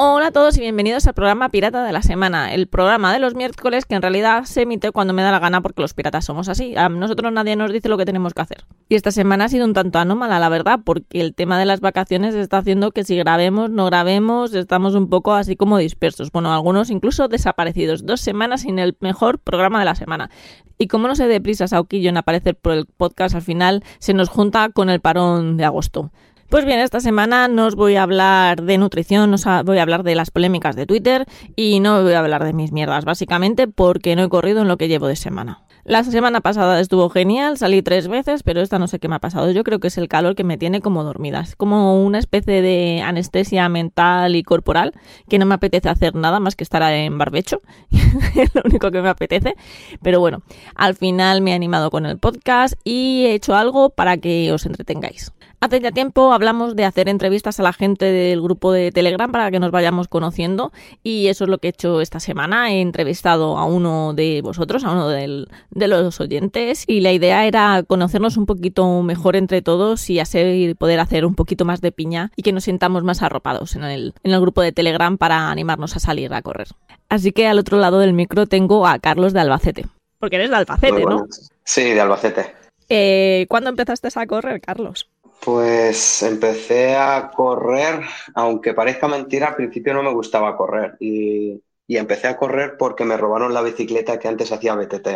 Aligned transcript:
Hola 0.00 0.28
a 0.28 0.30
todos 0.30 0.56
y 0.56 0.60
bienvenidos 0.60 1.08
al 1.08 1.14
programa 1.14 1.48
Pirata 1.48 1.82
de 1.82 1.90
la 1.90 2.02
Semana, 2.02 2.54
el 2.54 2.68
programa 2.68 3.12
de 3.12 3.18
los 3.18 3.34
miércoles 3.34 3.84
que 3.84 3.96
en 3.96 4.02
realidad 4.02 4.44
se 4.44 4.62
emite 4.62 4.92
cuando 4.92 5.12
me 5.12 5.22
da 5.22 5.32
la 5.32 5.40
gana 5.40 5.60
porque 5.60 5.82
los 5.82 5.92
piratas 5.92 6.24
somos 6.24 6.48
así. 6.48 6.76
A 6.76 6.88
nosotros 6.88 7.32
nadie 7.32 7.56
nos 7.56 7.72
dice 7.72 7.88
lo 7.88 7.98
que 7.98 8.04
tenemos 8.04 8.32
que 8.32 8.40
hacer. 8.40 8.64
Y 8.88 8.94
esta 8.94 9.10
semana 9.10 9.46
ha 9.46 9.48
sido 9.48 9.64
un 9.64 9.72
tanto 9.72 9.98
anómala, 9.98 10.38
la 10.38 10.48
verdad, 10.50 10.78
porque 10.84 11.20
el 11.20 11.34
tema 11.34 11.58
de 11.58 11.66
las 11.66 11.80
vacaciones 11.80 12.36
está 12.36 12.58
haciendo 12.58 12.92
que 12.92 13.02
si 13.02 13.16
grabemos, 13.16 13.70
no 13.70 13.86
grabemos, 13.86 14.54
estamos 14.54 14.94
un 14.94 15.10
poco 15.10 15.34
así 15.34 15.56
como 15.56 15.78
dispersos. 15.78 16.30
Bueno, 16.30 16.54
algunos 16.54 16.90
incluso 16.90 17.26
desaparecidos. 17.26 18.06
Dos 18.06 18.20
semanas 18.20 18.60
sin 18.60 18.78
el 18.78 18.96
mejor 19.00 19.40
programa 19.40 19.80
de 19.80 19.84
la 19.84 19.96
semana. 19.96 20.30
Y 20.78 20.86
como 20.86 21.08
no 21.08 21.16
se 21.16 21.26
dé 21.26 21.40
prisa 21.40 21.66
Sauquillo 21.66 22.08
en 22.08 22.18
aparecer 22.18 22.54
por 22.54 22.74
el 22.74 22.86
podcast 22.86 23.34
al 23.34 23.42
final, 23.42 23.82
se 23.98 24.14
nos 24.14 24.28
junta 24.28 24.68
con 24.68 24.90
el 24.90 25.00
parón 25.00 25.56
de 25.56 25.64
agosto. 25.64 26.12
Pues 26.48 26.64
bien, 26.64 26.80
esta 26.80 27.00
semana 27.00 27.46
no 27.46 27.66
os 27.66 27.74
voy 27.74 27.96
a 27.96 28.02
hablar 28.02 28.62
de 28.62 28.78
nutrición, 28.78 29.34
os 29.34 29.44
voy 29.66 29.76
a 29.76 29.82
hablar 29.82 30.02
de 30.02 30.14
las 30.14 30.30
polémicas 30.30 30.76
de 30.76 30.86
Twitter 30.86 31.26
y 31.56 31.78
no 31.80 32.02
voy 32.02 32.14
a 32.14 32.20
hablar 32.20 32.42
de 32.42 32.54
mis 32.54 32.72
mierdas, 32.72 33.04
básicamente 33.04 33.68
porque 33.68 34.16
no 34.16 34.22
he 34.22 34.28
corrido 34.30 34.62
en 34.62 34.68
lo 34.68 34.78
que 34.78 34.88
llevo 34.88 35.08
de 35.08 35.16
semana. 35.16 35.60
La 35.84 36.02
semana 36.04 36.40
pasada 36.40 36.80
estuvo 36.80 37.10
genial, 37.10 37.58
salí 37.58 37.82
tres 37.82 38.08
veces, 38.08 38.42
pero 38.42 38.62
esta 38.62 38.78
no 38.78 38.88
sé 38.88 38.98
qué 38.98 39.08
me 39.08 39.16
ha 39.16 39.18
pasado. 39.18 39.50
Yo 39.50 39.62
creo 39.62 39.78
que 39.78 39.88
es 39.88 39.98
el 39.98 40.08
calor 40.08 40.36
que 40.36 40.44
me 40.44 40.56
tiene 40.56 40.80
como 40.80 41.04
dormida. 41.04 41.40
Es 41.40 41.54
como 41.54 42.02
una 42.02 42.18
especie 42.18 42.62
de 42.62 43.02
anestesia 43.02 43.68
mental 43.68 44.34
y 44.34 44.42
corporal 44.42 44.94
que 45.28 45.38
no 45.38 45.44
me 45.44 45.54
apetece 45.54 45.90
hacer 45.90 46.14
nada 46.14 46.40
más 46.40 46.56
que 46.56 46.64
estar 46.64 46.82
en 46.82 47.18
barbecho. 47.18 47.60
es 47.90 48.54
lo 48.54 48.62
único 48.64 48.90
que 48.90 49.02
me 49.02 49.10
apetece. 49.10 49.54
Pero 50.02 50.18
bueno, 50.20 50.42
al 50.74 50.94
final 50.94 51.42
me 51.42 51.52
he 51.52 51.54
animado 51.54 51.90
con 51.90 52.06
el 52.06 52.18
podcast 52.18 52.74
y 52.84 53.26
he 53.26 53.34
hecho 53.34 53.54
algo 53.54 53.90
para 53.90 54.16
que 54.16 54.50
os 54.52 54.64
entretengáis. 54.64 55.32
Hace 55.60 55.80
ya 55.80 55.90
tiempo 55.90 56.32
hablamos 56.32 56.76
de 56.76 56.84
hacer 56.84 57.08
entrevistas 57.08 57.58
a 57.58 57.64
la 57.64 57.72
gente 57.72 58.04
del 58.04 58.40
grupo 58.40 58.70
de 58.70 58.92
Telegram 58.92 59.32
para 59.32 59.50
que 59.50 59.58
nos 59.58 59.72
vayamos 59.72 60.06
conociendo 60.06 60.72
y 61.02 61.26
eso 61.26 61.44
es 61.44 61.50
lo 61.50 61.58
que 61.58 61.66
he 61.66 61.70
hecho 61.70 62.00
esta 62.00 62.20
semana. 62.20 62.70
He 62.70 62.80
entrevistado 62.80 63.58
a 63.58 63.64
uno 63.64 64.14
de 64.14 64.40
vosotros, 64.40 64.84
a 64.84 64.92
uno 64.92 65.08
de 65.08 65.88
los 65.88 66.20
oyentes 66.20 66.84
y 66.86 67.00
la 67.00 67.12
idea 67.12 67.44
era 67.44 67.82
conocernos 67.82 68.36
un 68.36 68.46
poquito 68.46 69.02
mejor 69.02 69.34
entre 69.34 69.60
todos 69.60 70.08
y 70.10 70.20
así 70.20 70.76
poder 70.78 71.00
hacer 71.00 71.24
un 71.24 71.34
poquito 71.34 71.64
más 71.64 71.80
de 71.80 71.90
piña 71.90 72.30
y 72.36 72.42
que 72.42 72.52
nos 72.52 72.64
sintamos 72.64 73.02
más 73.02 73.22
arropados 73.22 73.74
en 73.74 73.82
el, 73.82 74.14
en 74.22 74.32
el 74.32 74.40
grupo 74.40 74.62
de 74.62 74.70
Telegram 74.70 75.18
para 75.18 75.50
animarnos 75.50 75.96
a 75.96 75.98
salir 75.98 76.32
a 76.34 76.42
correr. 76.42 76.68
Así 77.08 77.32
que 77.32 77.48
al 77.48 77.58
otro 77.58 77.78
lado 77.78 77.98
del 77.98 78.12
micro 78.12 78.46
tengo 78.46 78.86
a 78.86 79.00
Carlos 79.00 79.32
de 79.32 79.40
Albacete. 79.40 79.86
Porque 80.20 80.36
eres 80.36 80.50
de 80.50 80.56
Albacete, 80.56 81.04
¿no? 81.04 81.26
Sí, 81.64 81.82
de 81.82 82.00
Albacete. 82.00 82.54
Eh, 82.88 83.46
¿Cuándo 83.48 83.70
empezaste 83.70 84.08
a 84.14 84.26
correr, 84.26 84.60
Carlos? 84.60 85.08
Pues 85.44 86.22
empecé 86.22 86.96
a 86.96 87.30
correr, 87.30 88.00
aunque 88.34 88.74
parezca 88.74 89.08
mentira, 89.08 89.48
al 89.48 89.56
principio 89.56 89.94
no 89.94 90.02
me 90.02 90.12
gustaba 90.12 90.56
correr 90.56 90.96
y, 91.00 91.62
empecé 91.86 92.28
a 92.28 92.36
correr 92.36 92.76
porque 92.76 93.04
me 93.04 93.16
robaron 93.16 93.54
la 93.54 93.62
bicicleta 93.62 94.18
que 94.18 94.28
antes 94.28 94.52
hacía 94.52 94.74
BTT. 94.74 95.08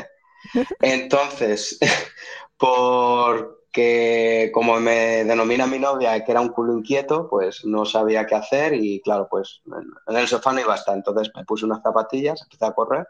Entonces, 0.81 1.79
porque 2.57 4.51
como 4.55 4.81
me 4.81 5.25
denomina 5.25 5.67
mi 5.67 5.79
novia 5.79 6.25
que 6.25 6.33
era 6.33 6.41
un 6.41 6.49
culo 6.49 6.73
inquieto, 6.73 7.29
pues 7.29 7.65
no 7.65 7.85
sabía 7.85 8.27
qué 8.27 8.37
hacer 8.37 8.75
y 8.75 9.01
claro, 9.01 9.29
pues 9.31 9.61
en 10.07 10.17
el 10.17 10.29
sofá 10.29 10.53
no 10.53 10.61
iba 10.61 10.73
a 10.73 10.77
estar. 10.77 10.97
Entonces 10.97 11.31
me 11.35 11.45
puse 11.45 11.67
unas 11.67 11.83
zapatillas, 11.83 12.43
empecé 12.43 12.65
a 12.65 12.73
correr 12.73 13.07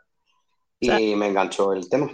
y 0.81 1.15
me 1.15 1.29
enganchó 1.29 1.73
el 1.73 1.89
tema 1.89 2.11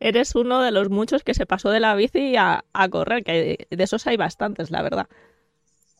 eres 0.00 0.34
uno 0.34 0.62
de 0.62 0.70
los 0.70 0.90
muchos 0.90 1.22
que 1.22 1.34
se 1.34 1.46
pasó 1.46 1.70
de 1.70 1.80
la 1.80 1.94
bici 1.94 2.36
a, 2.36 2.64
correr, 2.90 3.24
que 3.24 3.66
de 3.70 3.84
esos 3.84 4.06
hay 4.06 4.16
bastantes, 4.16 4.70
la 4.70 4.82
verdad. 4.82 5.08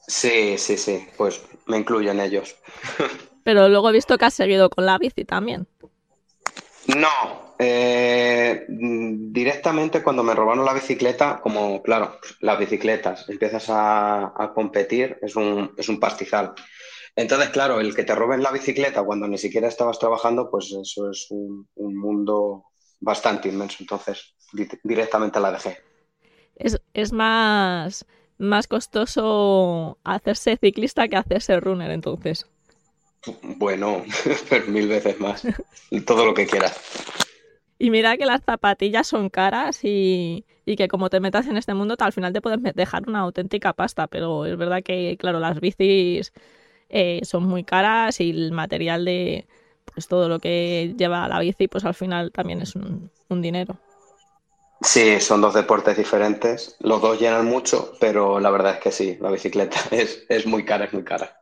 Sí, 0.07 0.57
sí, 0.57 0.77
sí, 0.77 1.07
pues 1.17 1.43
me 1.67 1.79
incluyo 1.79 2.11
en 2.11 2.21
ellos. 2.21 2.57
Pero 3.45 3.69
luego 3.69 3.91
he 3.91 3.93
visto 3.93 4.19
que 4.19 4.25
has 4.25 4.35
seguido 4.35 4.71
con 4.71 4.87
la 4.87 4.99
bici 4.99 5.25
también. 5.25 5.67
No, 6.97 7.55
eh, 7.59 8.65
directamente 8.69 10.03
cuando 10.03 10.23
me 10.23 10.35
robaron 10.35 10.65
la 10.65 10.73
bicicleta, 10.73 11.41
como 11.43 11.83
claro, 11.83 12.19
las 12.41 12.59
bicicletas, 12.59 13.29
empiezas 13.29 13.67
a, 13.69 14.53
competir, 14.55 15.19
es 15.21 15.37
un, 15.37 15.75
es 15.77 15.89
un 15.89 16.01
pastizal. 16.01 16.55
Entonces, 17.15 17.51
claro, 17.51 17.81
el 17.81 17.95
que 17.95 18.05
te 18.05 18.15
roben 18.15 18.43
la 18.43 18.53
bicicleta 18.53 19.03
cuando 19.03 19.27
ni 19.29 19.37
siquiera 19.37 19.69
estabas 19.69 19.99
trabajando, 19.99 20.51
pues 20.51 20.73
eso 20.73 21.11
es 21.11 21.27
un, 21.31 21.69
un 21.75 21.97
mundo 21.97 22.65
bastante 23.01 23.49
inmenso, 23.49 23.79
entonces 23.81 24.35
directamente 24.83 25.41
la 25.41 25.53
dejé. 25.53 25.79
Es, 26.93 27.13
más, 27.13 28.05
más 28.39 28.67
costoso 28.67 29.99
hacerse 30.03 30.57
ciclista 30.57 31.07
que 31.09 31.17
hacerse 31.17 31.61
runner, 31.61 31.91
entonces. 31.91 32.47
Bueno, 33.43 34.03
mil 34.69 34.89
veces 34.89 35.21
más. 35.21 35.47
Todo 36.07 36.27
lo 36.27 36.35
que 36.35 36.47
quieras. 36.47 36.79
Y 37.79 37.91
mira 37.91 38.17
que 38.17 38.27
las 38.27 38.43
zapatillas 38.43 39.07
son 39.07 39.29
caras 39.29 39.81
y, 39.85 40.45
que 40.67 40.89
como 40.89 41.11
te 41.11 41.21
metas 41.21 41.47
en 41.47 41.57
este 41.57 41.75
mundo, 41.75 41.95
al 41.99 42.13
final 42.13 42.33
te 42.33 42.41
pueden 42.41 42.63
dejar 42.75 43.09
una 43.09 43.21
auténtica 43.21 43.73
pasta, 43.73 44.09
pero 44.09 44.45
es 44.47 44.57
verdad 44.57 44.83
que, 44.83 45.17
claro, 45.17 45.39
las 45.39 45.61
bicis 45.61 46.33
eh, 46.89 47.21
son 47.23 47.45
muy 47.45 47.63
caras 47.63 48.21
y 48.21 48.31
el 48.31 48.51
material 48.51 49.05
de, 49.05 49.47
pues 49.99 50.07
todo 50.07 50.29
lo 50.29 50.39
que 50.39 50.95
lleva 50.97 51.27
la 51.27 51.41
bici, 51.41 51.67
pues 51.67 51.85
al 51.85 51.93
final 51.93 52.31
también 52.31 52.63
es 52.63 52.77
un, 52.77 53.11
dinero. 53.43 53.81
Sí, 54.81 55.19
son 55.19 55.41
dos 55.41 55.55
deportes 55.55 55.97
diferentes. 55.97 56.77
Los 56.79 57.03
dos 57.03 57.19
llenan 57.19 57.47
mucho, 57.47 57.95
pero 57.99 58.39
la 58.39 58.49
verdad 58.51 58.75
es 58.75 58.79
que 58.79 58.93
sí, 58.93 59.19
la 59.21 59.33
bicicleta 59.33 59.77
es, 59.91 60.47
muy 60.47 60.65
cara, 60.65 60.85
es 60.85 60.93
muy 60.93 61.03
cara. 61.03 61.41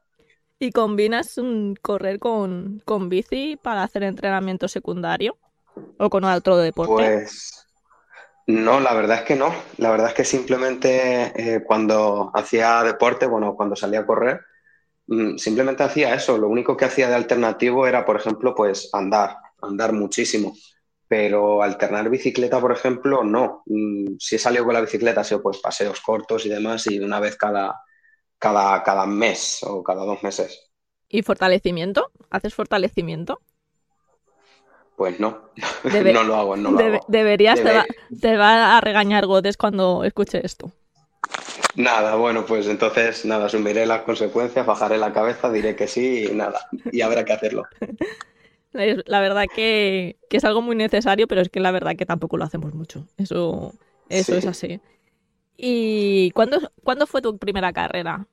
¿Y 0.58 0.72
combinas 0.72 1.36
un 1.36 1.76
correr 1.82 2.18
con, 2.18 2.82
bici 3.10 3.58
para 3.62 3.82
hacer 3.82 4.04
entrenamiento 4.04 4.68
secundario? 4.68 5.36
¿O 5.98 6.08
con 6.08 6.24
otro 6.24 6.56
deporte? 6.56 6.94
Pues 6.94 7.66
no, 8.46 8.80
la 8.80 8.94
verdad 8.94 9.18
es 9.18 9.24
que 9.24 9.36
no. 9.36 9.54
La 9.76 9.90
verdad 9.90 10.08
es 10.08 10.14
que 10.14 10.24
simplemente 10.24 11.32
eh, 11.36 11.62
cuando 11.62 12.30
hacía 12.32 12.82
deporte, 12.84 13.26
bueno, 13.26 13.54
cuando 13.54 13.76
salía 13.76 14.00
a 14.00 14.06
correr, 14.06 14.40
simplemente 15.36 15.82
hacía 15.82 16.14
eso. 16.14 16.38
Lo 16.38 16.48
único 16.48 16.76
que 16.76 16.84
hacía 16.84 17.08
de 17.08 17.14
alternativo 17.14 17.86
era, 17.86 18.04
por 18.04 18.16
ejemplo, 18.16 18.54
pues 18.54 18.90
andar, 18.92 19.36
andar 19.62 19.92
muchísimo. 19.92 20.54
Pero 21.08 21.62
alternar 21.62 22.10
bicicleta, 22.10 22.60
por 22.60 22.72
ejemplo, 22.72 23.22
no. 23.22 23.62
Mm, 23.66 24.16
si 24.18 24.36
he 24.36 24.38
salido 24.38 24.64
con 24.64 24.74
la 24.74 24.80
bicicleta, 24.80 25.20
ha 25.20 25.24
sido 25.24 25.42
pues 25.42 25.58
paseos 25.58 26.00
cortos 26.00 26.44
y 26.46 26.48
demás, 26.48 26.86
y 26.88 26.98
una 26.98 27.20
vez 27.20 27.36
cada, 27.36 27.80
cada, 28.38 28.82
cada 28.82 29.06
mes 29.06 29.60
o 29.62 29.82
cada 29.84 30.04
dos 30.04 30.22
meses. 30.22 30.70
¿Y 31.08 31.22
fortalecimiento? 31.22 32.10
¿Haces 32.30 32.54
fortalecimiento? 32.54 33.40
Pues 34.96 35.20
no, 35.20 35.50
no 36.12 36.24
lo 36.24 36.36
hago, 36.36 36.56
no 36.56 36.72
lo 36.72 36.78
hago. 36.78 37.00
Deberías, 37.06 37.62
te, 37.62 37.72
va, 37.72 37.84
te, 38.20 38.36
va, 38.36 38.78
a 38.78 38.80
regañar 38.80 39.26
Godes 39.26 39.56
cuando 39.56 40.04
escuche 40.04 40.44
esto. 40.44 40.72
Nada, 41.76 42.16
bueno, 42.16 42.46
pues 42.46 42.66
entonces, 42.66 43.24
nada, 43.26 43.46
asumiré 43.46 43.84
las 43.84 44.02
consecuencias, 44.02 44.64
bajaré 44.64 44.96
la 44.96 45.12
cabeza, 45.12 45.50
diré 45.50 45.76
que 45.76 45.86
sí 45.86 46.26
y 46.30 46.34
nada, 46.34 46.68
y 46.90 47.02
habrá 47.02 47.24
que 47.24 47.34
hacerlo. 47.34 47.64
La 49.06 49.20
verdad 49.20 49.46
que, 49.54 50.16
es 50.28 50.44
algo 50.44 50.60
muy 50.60 50.76
necesario, 50.76 51.26
pero 51.26 51.40
es 51.40 51.48
que 51.48 51.60
la 51.60 51.70
verdad 51.70 51.96
que 51.96 52.04
tampoco 52.04 52.36
lo 52.36 52.44
hacemos 52.44 52.74
mucho. 52.74 53.06
Eso, 53.16 53.72
eso 54.10 54.36
es 54.36 54.44
así. 54.44 54.80
¿Y 55.56 56.30
cuándo, 56.32 56.70
cuándo 56.84 57.06
fue 57.06 57.22
tu 57.22 57.38
primera 57.38 57.72
carrera? 57.72 58.26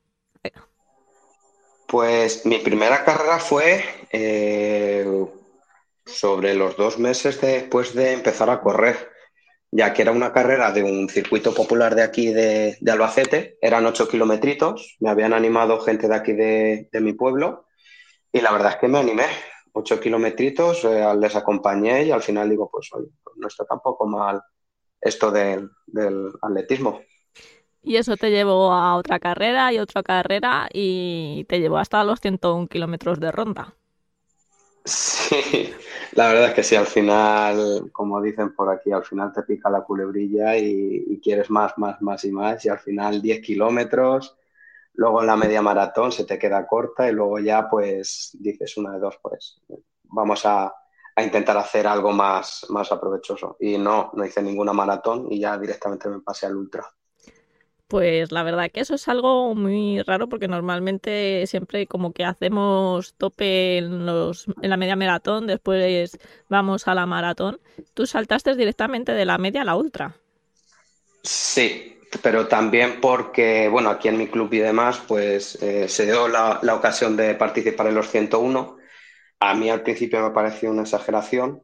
Pues 1.86 2.44
mi 2.44 2.58
primera 2.58 3.06
carrera 3.06 3.38
fue 3.38 3.84
eh, 4.12 5.26
sobre 6.04 6.54
los 6.54 6.76
dos 6.76 6.98
meses 6.98 7.40
después 7.40 7.94
de 7.94 8.12
empezar 8.12 8.50
a 8.50 8.60
correr 8.60 9.13
ya 9.76 9.92
que 9.92 10.02
era 10.02 10.12
una 10.12 10.32
carrera 10.32 10.70
de 10.70 10.84
un 10.84 11.08
circuito 11.08 11.52
popular 11.52 11.96
de 11.96 12.02
aquí 12.04 12.32
de, 12.32 12.78
Albacete, 12.88 13.58
eran 13.60 13.84
ocho 13.86 14.06
kilometritos, 14.06 14.96
me 15.00 15.10
habían 15.10 15.32
animado 15.32 15.80
gente 15.80 16.06
de 16.06 16.14
aquí 16.14 16.32
de, 16.32 16.88
mi 17.00 17.12
pueblo 17.12 17.66
y 18.30 18.40
la 18.40 18.52
verdad 18.52 18.74
es 18.74 18.76
que 18.76 18.86
me 18.86 19.00
animé, 19.00 19.26
ocho 19.72 19.98
kilometritos, 19.98 20.84
eh, 20.84 21.04
les 21.18 21.34
acompañé 21.34 22.04
y 22.04 22.12
al 22.12 22.22
final 22.22 22.50
digo, 22.50 22.70
pues 22.70 22.88
pues 22.92 23.36
no 23.36 23.48
está 23.48 23.64
tampoco 23.64 24.06
mal 24.06 24.40
esto 25.00 25.32
del, 25.32 25.68
del 25.88 26.30
atletismo. 26.40 27.00
Y 27.82 27.96
eso 27.96 28.16
te 28.16 28.30
llevó 28.30 28.72
a 28.72 28.94
otra 28.94 29.18
carrera 29.18 29.72
y 29.72 29.80
otra 29.80 30.04
carrera 30.04 30.68
y 30.72 31.46
te 31.48 31.58
llevó 31.58 31.78
hasta 31.78 32.04
los 32.04 32.20
101 32.20 32.68
kilómetros 32.68 33.18
de 33.18 33.32
ronda. 33.32 33.74
Sí, 34.84 35.72
la 36.12 36.28
verdad 36.28 36.48
es 36.48 36.54
que 36.54 36.62
sí, 36.62 36.76
al 36.76 36.86
final, 36.86 37.90
como 37.92 38.20
dicen 38.20 38.54
por 38.54 38.70
aquí, 38.70 38.92
al 38.92 39.04
final 39.04 39.32
te 39.32 39.42
pica 39.42 39.70
la 39.70 39.82
culebrilla 39.82 40.56
y, 40.58 41.20
quieres 41.22 41.50
más, 41.50 41.76
más, 41.78 42.00
más 42.02 42.24
y 42.24 42.32
más, 42.32 42.64
y 42.64 42.68
al 42.68 42.78
final 42.78 43.22
10 43.22 43.40
kilómetros, 43.40 44.36
luego 44.94 45.20
en 45.22 45.26
la 45.28 45.36
media 45.36 45.62
maratón 45.62 46.12
se 46.12 46.24
te 46.24 46.38
queda 46.38 46.66
corta 46.66 47.08
y 47.08 47.12
luego 47.12 47.38
ya 47.38 47.68
pues 47.68 48.36
dices 48.40 48.76
una 48.76 48.92
de 48.92 48.98
dos, 49.00 49.18
pues 49.22 49.62
vamos 50.04 50.44
a, 50.46 50.66
a 51.16 51.22
intentar 51.22 51.56
hacer 51.56 51.86
algo 51.86 52.12
más, 52.12 52.66
más 52.68 52.92
aprovechoso. 52.92 53.56
Y 53.60 53.78
no, 53.78 54.10
no 54.14 54.24
hice 54.26 54.42
ninguna 54.42 54.72
maratón 54.74 55.28
y 55.32 55.40
ya 55.40 55.56
directamente 55.58 56.08
me 56.10 56.20
pasé 56.20 56.46
al 56.46 56.56
ultra. 56.56 56.84
Pues 57.86 58.32
la 58.32 58.42
verdad 58.42 58.70
que 58.72 58.80
eso 58.80 58.94
es 58.94 59.08
algo 59.08 59.54
muy 59.54 60.00
raro 60.02 60.28
porque 60.28 60.48
normalmente 60.48 61.46
siempre 61.46 61.86
como 61.86 62.12
que 62.12 62.24
hacemos 62.24 63.14
tope 63.14 63.78
en, 63.78 64.06
los, 64.06 64.46
en 64.62 64.70
la 64.70 64.76
media 64.78 64.96
maratón, 64.96 65.46
después 65.46 66.18
vamos 66.48 66.88
a 66.88 66.94
la 66.94 67.04
maratón. 67.06 67.60
Tú 67.92 68.06
saltaste 68.06 68.56
directamente 68.56 69.12
de 69.12 69.26
la 69.26 69.38
media 69.38 69.62
a 69.62 69.64
la 69.64 69.76
ultra. 69.76 70.16
Sí, 71.22 71.98
pero 72.22 72.48
también 72.48 73.00
porque, 73.00 73.68
bueno, 73.68 73.90
aquí 73.90 74.08
en 74.08 74.18
mi 74.18 74.28
club 74.28 74.52
y 74.52 74.58
demás, 74.58 75.02
pues 75.06 75.62
eh, 75.62 75.88
se 75.88 76.06
dio 76.06 76.28
la, 76.28 76.60
la, 76.62 76.74
ocasión 76.74 77.16
de 77.16 77.34
participar 77.34 77.86
en 77.88 77.94
los 77.94 78.10
101. 78.10 78.76
A 79.40 79.54
mí 79.54 79.70
al 79.70 79.82
principio 79.82 80.22
me 80.22 80.30
pareció 80.34 80.70
una 80.70 80.82
exageración, 80.82 81.62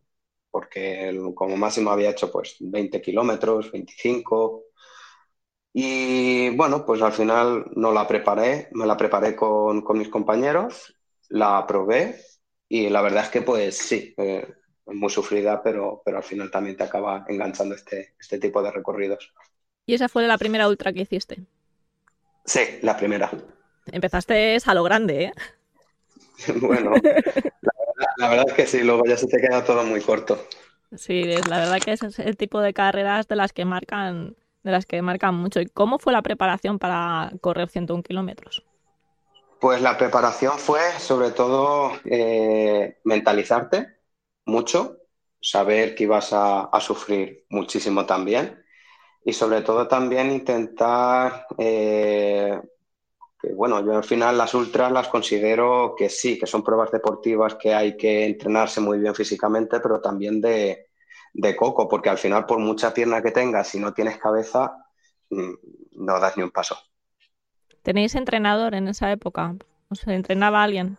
porque 0.51 1.19
como 1.35 1.57
máximo 1.57 1.91
había 1.91 2.11
hecho 2.11 2.31
pues 2.31 2.57
20 2.61 3.01
kilómetros, 3.01 3.71
25, 3.73 4.65
y 5.73 6.51
bueno, 6.57 6.85
pues 6.85 7.01
al 7.03 7.13
final 7.13 7.67
no 7.77 7.93
la 7.93 8.07
preparé, 8.07 8.69
me 8.73 8.87
la 8.87 8.97
preparé 8.97 9.37
con, 9.37 9.85
mis 9.95 10.09
compañeros, 10.09 10.97
la 11.29 11.67
probé 11.67 12.17
y 12.69 12.89
la 12.89 13.03
verdad 13.03 13.25
es 13.25 13.31
que 13.31 13.43
pues 13.43 13.79
sí, 13.79 14.15
eh, 14.17 14.53
muy 14.87 15.11
sufrida, 15.11 15.63
pero, 15.63 16.03
pero 16.05 16.17
al 16.19 16.25
final 16.25 16.51
también 16.51 16.77
te 16.77 16.85
acaba 16.85 17.25
enganchando 17.29 17.75
este, 17.75 18.15
este 18.19 18.39
tipo 18.39 18.63
de 18.63 18.73
recorridos. 18.73 19.33
¿Y 19.87 19.95
esa 19.95 20.09
fue 20.09 20.27
la 20.27 20.39
primera 20.39 20.69
ultra 20.69 20.93
que 20.93 21.03
hiciste? 21.03 21.45
Sí, 22.45 22.61
la 22.83 22.97
primera. 22.97 23.31
Empezaste 23.93 24.59
a 24.65 24.75
lo 24.75 24.83
grande, 24.83 25.25
¿eh? 25.25 25.33
bueno, 26.61 26.93
la 28.17 28.29
verdad, 28.29 28.47
es 28.49 28.55
que 28.55 28.67
sí, 28.67 28.83
luego 28.83 29.05
ya 29.07 29.17
se 29.17 29.27
te 29.27 29.41
queda 29.41 29.65
todo 29.65 29.85
muy 29.85 30.01
corto. 30.01 30.47
Sí, 30.97 31.23
la 31.49 31.59
verdad 31.59 31.79
que 31.79 31.93
es 31.93 32.19
el 32.19 32.37
tipo 32.37 32.61
de 32.61 32.73
carreras 32.73 33.29
de 33.29 33.37
las 33.37 33.53
que 33.53 33.65
marcan 33.65 34.37
de 34.63 34.71
las 34.71 34.87
que 34.87 35.01
marcan 35.03 35.35
mucho. 35.35 35.61
¿Y 35.61 35.67
cómo 35.67 35.99
fue 35.99 36.13
la 36.13 36.23
preparación 36.23 36.79
para 36.79 37.33
correr 37.41 37.69
101 37.69 38.03
kilómetros? 38.03 38.65
Pues 39.61 39.83
la 39.83 39.99
preparación 39.99 40.59
fue 40.59 40.81
sobre 40.99 41.33
todo 41.33 41.93
eh, 42.05 42.99
mentalizarte 43.05 43.89
mucho, 44.47 44.97
saber 45.41 45.95
que 45.95 46.05
ibas 46.05 46.31
a, 46.33 46.71
sufrir 46.81 47.45
muchísimo 47.51 48.07
también 48.07 48.65
y 49.25 49.33
sobre 49.35 49.61
todo 49.61 49.87
también 49.87 50.31
intentar 50.31 51.47
eh, 51.59 52.59
que 53.41 53.53
bueno, 53.55 53.85
yo 53.85 53.97
al 53.97 54.05
final 54.05 54.37
las 54.37 54.53
ultras 54.55 54.93
las 54.93 55.09
considero 55.09 55.95
que 55.97 56.11
sí, 56.11 56.39
que 56.39 56.47
son 56.47 56.63
pruebas 56.63 56.91
deportivas 56.91 57.55
que 57.55 57.73
hay 57.73 57.97
que 57.97 58.27
entrenarse 58.27 58.81
muy 58.81 58.99
bien 58.99 59.15
físicamente, 59.15 59.81
pero 59.81 60.01
también 60.01 60.41
de, 60.41 60.90
de 61.33 61.57
coco, 61.57 61.89
porque 61.89 62.11
al 62.11 62.19
final, 62.19 62.47
por 62.47 62.59
mucha 62.59 62.93
pierna 62.93 63.23
que 63.23 63.31
tengas, 63.31 63.69
si 63.69 63.79
no 63.79 63.93
tienes 63.93 64.19
cabeza, 64.19 64.77
mm, 65.31 65.53
no 65.93 66.21
das 66.21 66.37
ni 66.37 66.43
un 66.43 66.51
paso. 66.51 66.77
¿Tenéis 67.83 68.15
entrenador 68.15 68.75
en 68.75 68.89
esa 68.89 69.11
época? 69.11 69.55
¿O 69.89 69.95
se 69.95 70.15
entrenaba 70.15 70.63
alguien? 70.63 70.99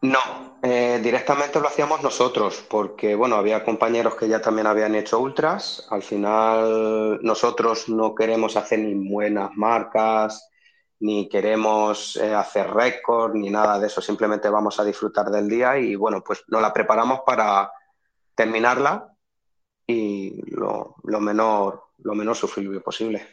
No, 0.00 0.18
eh, 0.62 1.00
directamente 1.00 1.60
lo 1.60 1.68
hacíamos 1.68 2.02
nosotros, 2.02 2.64
porque 2.68 3.14
bueno, 3.14 3.36
había 3.36 3.62
compañeros 3.62 4.16
que 4.16 4.28
ya 4.28 4.40
también 4.40 4.66
habían 4.66 4.96
hecho 4.96 5.20
ultras. 5.20 5.86
Al 5.90 6.02
final, 6.02 7.20
nosotros 7.22 7.88
no 7.88 8.14
queremos 8.14 8.56
hacer 8.56 8.80
ni 8.80 8.94
buenas 8.94 9.50
marcas, 9.54 10.50
ni 10.98 11.28
queremos 11.28 12.16
eh, 12.16 12.34
hacer 12.34 12.72
récord, 12.72 13.34
ni 13.34 13.50
nada 13.50 13.78
de 13.78 13.86
eso. 13.86 14.00
Simplemente 14.00 14.48
vamos 14.48 14.80
a 14.80 14.84
disfrutar 14.84 15.30
del 15.30 15.48
día 15.48 15.78
y 15.78 15.94
bueno, 15.94 16.22
pues 16.24 16.42
nos 16.48 16.62
la 16.62 16.72
preparamos 16.72 17.20
para 17.24 17.70
terminarla 18.34 19.11
y 19.92 20.42
lo, 20.50 20.96
menor, 21.20 21.84
lo 21.98 22.14
menor 22.14 22.36
sufrible 22.36 22.80
posible. 22.80 23.26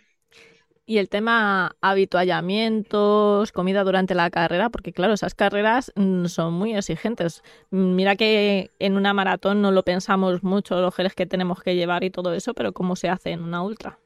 Y 0.85 0.97
el 0.97 1.07
tema 1.07 1.75
habituallamientos, 1.81 3.51
comida 3.51 3.83
durante 3.83 4.15
la 4.15 4.31
carrera, 4.31 4.69
porque 4.69 4.91
claro, 4.91 5.13
esas 5.13 5.35
carreras 5.35 5.91
mm, 5.95 6.25
son 6.25 6.53
muy 6.53 6.75
exigentes. 6.75 7.43
Mira 7.69 8.15
que 8.15 8.71
en 8.79 8.97
una 8.97 9.13
maratón 9.13 9.61
no 9.61 9.71
lo 9.71 9.83
pensamos 9.83 10.41
mucho, 10.41 10.81
los 10.81 10.95
geles 10.95 11.13
que 11.13 11.27
tenemos 11.27 11.61
que 11.61 11.75
llevar 11.75 12.03
y 12.03 12.09
todo 12.09 12.33
eso, 12.33 12.55
pero 12.55 12.73
¿cómo 12.73 12.95
se 12.95 13.09
hace 13.09 13.31
en 13.31 13.43
una 13.43 13.61
ultra? 13.61 13.99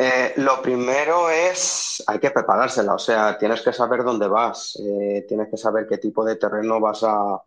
Eh, 0.00 0.32
lo 0.36 0.62
primero 0.62 1.28
es, 1.28 2.02
hay 2.06 2.20
que 2.20 2.30
preparársela, 2.30 2.94
o 2.94 2.98
sea, 2.98 3.36
tienes 3.36 3.62
que 3.62 3.72
saber 3.72 4.04
dónde 4.04 4.28
vas, 4.28 4.76
eh, 4.80 5.24
tienes 5.28 5.48
que 5.48 5.56
saber 5.56 5.88
qué 5.88 5.98
tipo 5.98 6.24
de 6.24 6.36
terreno 6.36 6.78
vas 6.78 7.02
a, 7.02 7.42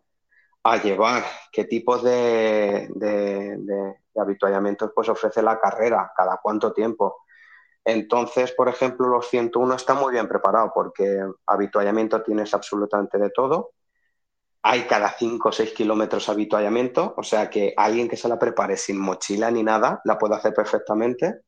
a 0.64 0.76
llevar, 0.76 1.24
qué 1.50 1.64
tipo 1.64 1.98
de, 1.98 2.88
de, 2.94 3.96
habituallamientos 4.16 4.92
pues 4.94 5.08
ofrece 5.08 5.42
la 5.42 5.58
carrera, 5.58 6.12
cada 6.16 6.38
cuánto 6.42 6.72
tiempo. 6.72 7.22
Entonces, 7.84 8.52
por 8.52 8.68
ejemplo, 8.68 9.08
los 9.08 9.28
101 9.28 9.74
está 9.74 9.94
muy 9.94 10.12
bien 10.12 10.28
preparado 10.28 10.70
porque 10.72 11.20
habituallamiento 11.46 12.22
tienes 12.22 12.54
absolutamente 12.54 13.18
de 13.18 13.30
todo. 13.30 13.72
Hay 14.62 14.82
cada 14.82 15.10
5 15.10 15.48
o 15.48 15.52
6 15.52 15.72
kilómetros 15.72 16.28
habituallamiento, 16.28 17.14
o 17.16 17.24
sea 17.24 17.50
que 17.50 17.74
alguien 17.76 18.08
que 18.08 18.16
se 18.16 18.28
la 18.28 18.38
prepare 18.38 18.76
sin 18.76 19.00
mochila 19.00 19.50
ni 19.50 19.64
nada 19.64 20.00
la 20.04 20.16
puede 20.16 20.36
hacer 20.36 20.54
perfectamente. 20.54 21.40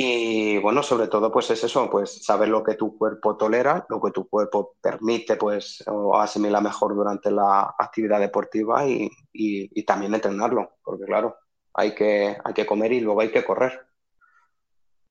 Y 0.00 0.58
bueno, 0.58 0.80
sobre 0.84 1.08
todo, 1.08 1.32
pues 1.32 1.50
es 1.50 1.64
eso, 1.64 1.90
pues 1.90 2.24
saber 2.24 2.50
lo 2.50 2.62
que 2.62 2.76
tu 2.76 2.96
cuerpo 2.96 3.36
tolera, 3.36 3.84
lo 3.88 4.00
que 4.00 4.12
tu 4.12 4.28
cuerpo 4.28 4.76
permite, 4.80 5.34
pues, 5.34 5.82
o 5.88 6.16
asimila 6.16 6.60
mejor 6.60 6.94
durante 6.94 7.32
la 7.32 7.74
actividad 7.76 8.20
deportiva 8.20 8.86
y, 8.86 9.10
y, 9.32 9.82
también 9.82 10.14
entrenarlo, 10.14 10.76
porque 10.84 11.04
claro, 11.04 11.34
hay 11.74 11.96
que, 11.96 12.36
hay 12.44 12.54
que 12.54 12.64
comer 12.64 12.92
y 12.92 13.00
luego 13.00 13.22
hay 13.22 13.32
que 13.32 13.42
correr. 13.42 13.72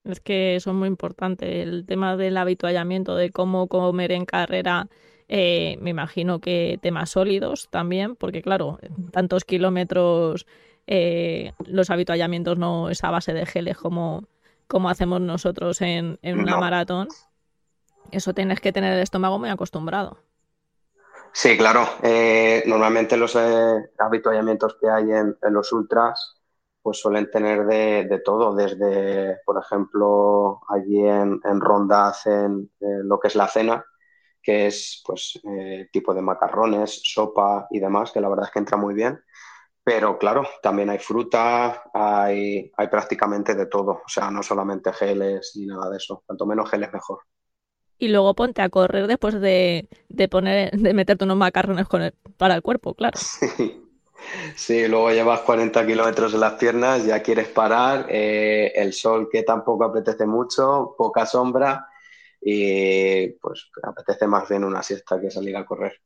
Es 0.06 0.22
que 0.22 0.56
eso 0.56 0.70
es 0.70 0.76
muy 0.78 0.88
importante, 0.88 1.64
el 1.64 1.86
tema 1.86 2.16
del 2.16 2.38
habituallamiento, 2.38 3.18
de 3.18 3.34
cómo 3.34 3.68
comer 3.68 4.14
en 4.14 4.24
carrera. 4.24 4.88
Eh, 5.28 5.78
me 5.82 5.90
imagino 5.90 6.40
que 6.40 6.80
temas 6.82 7.10
sólidos 7.10 7.68
también, 7.70 8.16
porque 8.16 8.42
claro, 8.42 8.80
tantos 9.12 9.44
kilómetros, 9.44 10.48
eh, 10.90 11.52
los 11.66 11.90
habituallamientos 11.90 12.58
no 12.58 12.90
es 12.90 13.04
a 13.04 13.12
base 13.12 13.34
de 13.34 13.46
geles 13.46 13.76
como, 13.76 14.24
como 14.68 14.90
hacemos 14.90 15.22
nosotros 15.22 15.82
en, 15.82 16.20
una 16.24 16.58
maratón, 16.58 17.08
eso 18.12 18.34
tienes 18.34 18.60
que 18.60 18.72
tener 18.72 18.94
el 18.94 19.00
estómago 19.00 19.40
muy 19.40 19.50
acostumbrado. 19.50 20.18
Sí, 21.32 21.58
claro. 21.58 21.88
Eh, 22.02 22.64
normalmente 22.66 23.18
los 23.18 23.36
eh, 23.36 23.92
habituallamientos 24.00 24.78
que 24.80 24.90
hay 24.90 25.12
en, 25.12 25.38
los 25.52 25.72
ultras 25.72 26.36
pues 26.82 27.00
suelen 27.00 27.30
tener 27.30 27.66
de, 27.66 28.22
todo, 28.24 28.56
desde, 28.56 29.40
por 29.46 29.62
ejemplo, 29.62 30.62
allí 30.70 31.06
en, 31.06 31.42
Ronda 31.60 32.08
hacen 32.08 32.72
eh, 32.80 32.86
lo 33.04 33.20
que 33.20 33.28
es 33.28 33.36
la 33.36 33.50
cena, 33.50 33.86
que 34.42 34.68
es 34.68 35.04
pues 35.06 35.38
tipo 35.92 36.14
de 36.14 36.22
macarrones, 36.22 37.02
sopa 37.04 37.68
y 37.72 37.80
demás, 37.80 38.14
que 38.14 38.22
la 38.22 38.30
verdad 38.30 38.46
es 38.46 38.52
que 38.52 38.60
entra 38.60 38.78
muy 38.78 38.94
bien. 38.94 39.20
Pero 39.88 40.18
claro, 40.18 40.46
también 40.62 40.90
hay 40.90 41.00
fruta, 41.00 41.84
hay, 41.94 42.70
hay 42.76 42.88
prácticamente 42.90 43.56
de 43.56 43.68
todo. 43.68 43.92
O 44.06 44.10
sea, 44.10 44.30
no 44.30 44.44
solamente 44.44 44.92
geles 44.92 45.54
ni 45.56 45.66
nada 45.66 45.90
de 45.90 45.96
eso. 45.96 46.24
Cuanto 46.26 46.46
menos 46.46 46.70
geles, 46.70 46.92
mejor. 46.92 47.20
Y 47.98 48.10
luego 48.10 48.36
ponte 48.36 48.62
a 48.62 48.68
correr 48.68 49.08
después 49.08 49.40
de, 49.40 49.88
poner, 50.30 50.72
de 50.72 50.94
meterte 50.94 51.24
unos 51.24 51.38
macarrones 51.38 51.88
con 51.88 52.14
para 52.36 52.56
el 52.56 52.62
cuerpo, 52.62 52.96
claro. 52.96 53.18
Sí. 54.58 54.86
luego 54.90 55.10
llevas 55.12 55.40
40 55.42 55.86
kilómetros 55.86 56.34
en 56.34 56.42
las 56.42 56.56
piernas, 56.56 57.06
ya 57.06 57.24
quieres 57.24 57.48
parar, 57.48 58.08
eh, 58.10 58.74
el 58.76 58.92
sol 58.92 59.30
que 59.32 59.44
tampoco 59.44 59.86
apetece 59.86 60.26
mucho, 60.26 60.96
poca 60.98 61.26
sombra 61.26 61.88
y 62.42 63.30
pues 63.40 63.70
apetece 63.84 64.28
más 64.28 64.50
bien 64.50 64.66
una 64.66 64.84
siesta 64.84 65.22
que 65.22 65.32
salir 65.32 65.56
a 65.56 65.66
correr. 65.66 66.02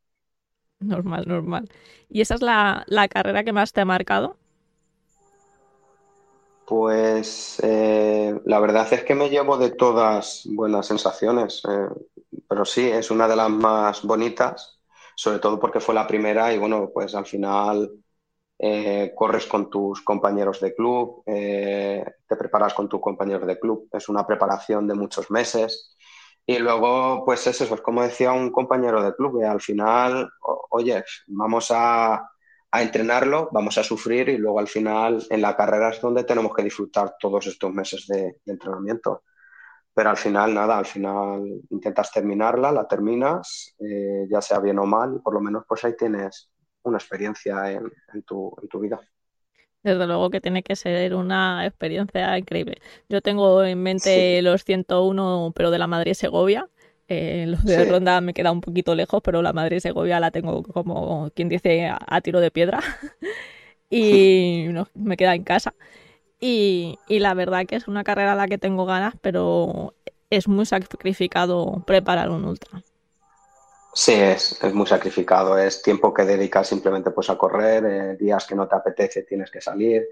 Normal, 0.86 1.26
normal. 1.28 1.70
¿Y 2.10 2.22
esa 2.22 2.36
es 2.36 2.42
la, 2.42 3.08
carrera 3.10 3.44
que 3.44 3.54
más 3.54 3.72
te 3.72 3.82
ha 3.82 3.86
marcado? 3.86 4.38
Pues 6.66 7.60
eh, 7.64 8.40
la 8.46 8.60
verdad 8.60 8.92
es 8.92 9.04
que 9.04 9.14
me 9.14 9.30
llevo 9.30 9.58
de 9.58 9.72
todas 9.72 10.44
buenas 10.46 10.88
sensaciones, 10.88 11.62
eh, 11.70 11.90
pero 12.48 12.66
sí, 12.66 12.88
es 12.88 13.12
una 13.12 13.28
de 13.28 13.36
las 13.36 13.50
más 13.50 14.04
bonitas, 14.04 14.80
sobre 15.16 15.40
todo 15.40 15.60
porque 15.60 15.82
fue 15.82 15.94
la 15.94 16.08
primera 16.08 16.54
y 16.54 16.58
bueno, 16.58 16.90
pues 16.94 17.14
al 17.14 17.26
final 17.26 17.92
eh, 18.58 19.12
corres 19.16 19.46
con 19.48 19.70
tus 19.70 20.02
compañeros 20.02 20.62
de 20.62 20.74
club, 20.74 21.24
te 21.26 22.36
preparas 22.38 22.74
con 22.74 22.88
tus 22.88 23.02
compañeros 23.02 23.46
de 23.46 23.60
club, 23.60 23.90
es 23.92 24.08
una 24.08 24.26
preparación 24.26 24.88
de 24.88 24.94
muchos 24.94 25.30
meses 25.30 25.98
y 26.46 26.60
luego, 26.60 27.24
pues 27.26 27.46
es 27.48 27.62
eso, 27.62 27.76
es 27.76 27.82
como 27.82 28.04
decía 28.04 28.32
un 28.34 28.52
compañero 28.52 29.04
de 29.04 29.16
club, 29.16 29.40
que 29.40 29.46
al 29.46 29.62
final, 29.62 30.30
oye, 30.72 31.04
vamos 31.28 31.72
a, 31.72 32.28
entrenarlo, 32.74 33.50
vamos 33.52 33.78
a 33.78 33.84
sufrir 33.84 34.30
y 34.30 34.38
luego 34.38 34.60
al 34.60 34.68
final 34.68 35.22
en 35.30 35.42
la 35.42 35.56
carrera 35.58 35.90
es 35.90 36.00
donde 36.02 36.24
tenemos 36.24 36.54
que 36.54 36.64
disfrutar 36.64 37.16
todos 37.20 37.46
estos 37.48 37.74
meses 37.74 38.08
de, 38.08 38.38
entrenamiento. 38.46 39.24
pero 39.94 40.10
al 40.12 40.18
final 40.18 40.54
nada, 40.54 40.78
al 40.78 40.86
final 40.86 41.44
intentas 41.70 42.12
terminarla, 42.12 42.72
la 42.72 42.88
terminas, 42.88 43.76
eh, 43.80 44.26
ya 44.30 44.42
sea 44.42 44.60
bien 44.60 44.80
o 44.80 44.86
mal, 44.86 45.16
y 45.18 45.20
por 45.20 45.34
lo 45.34 45.42
menos 45.42 45.66
pues 45.68 45.84
ahí 45.84 45.96
tienes 45.98 46.50
una 46.84 46.98
experiencia 46.98 47.72
en, 47.72 48.24
tu, 48.26 48.54
en 48.62 48.68
tu 48.70 48.80
vida. 48.80 49.00
Desde 49.84 50.06
luego 50.06 50.30
que 50.30 50.42
tiene 50.42 50.62
que 50.62 50.76
ser 50.76 51.16
una 51.16 51.66
experiencia 51.66 52.38
increíble. 52.38 52.78
Yo 53.10 53.22
tengo 53.22 53.64
en 53.64 53.82
mente 53.82 54.42
los 54.44 54.64
101, 54.64 55.54
pero 55.56 55.72
de 55.72 55.80
la 55.80 55.88
Madrid-Segovia. 55.88 56.68
Eh, 57.08 57.46
los 57.48 57.64
de 57.66 57.84
Ronda 57.86 58.22
me 58.22 58.34
queda 58.34 58.52
un 58.52 58.62
poquito 58.62 58.96
lejos, 58.96 59.22
pero 59.24 59.42
la 59.42 59.54
Madrid-Segovia 59.54 60.20
la 60.20 60.32
tengo 60.32 60.64
como 60.64 61.30
quien 61.36 61.50
dice 61.50 61.88
a, 61.88 62.22
tiro 62.22 62.40
de 62.40 62.52
piedra. 62.52 62.80
y 63.90 64.68
no, 64.70 64.88
me 64.94 65.18
queda 65.18 65.36
en 65.36 65.44
casa. 65.44 65.74
Y, 66.40 66.98
la 67.08 67.34
verdad 67.34 67.66
que 67.66 67.76
es 67.76 67.88
una 67.88 68.04
carrera 68.04 68.34
a 68.34 68.36
la 68.36 68.48
que 68.48 68.58
tengo 68.58 68.86
ganas, 68.86 69.16
pero 69.22 69.94
es 70.30 70.48
muy 70.48 70.66
sacrificado 70.66 71.84
preparar 71.86 72.30
un 72.30 72.46
ultra. 72.46 72.84
Sí, 73.94 74.14
es, 74.14 74.60
muy 74.74 74.88
sacrificado. 74.88 75.58
Es 75.58 75.82
tiempo 75.82 76.14
que 76.14 76.24
dedicas 76.24 76.68
simplemente 76.68 77.12
pues, 77.12 77.30
a 77.30 77.38
correr, 77.38 77.86
eh, 77.86 78.18
días 78.18 78.46
que 78.48 78.56
no 78.56 78.68
te 78.68 78.76
apetece 78.76 79.24
tienes 79.24 79.52
que 79.52 79.62
salir. 79.62 80.08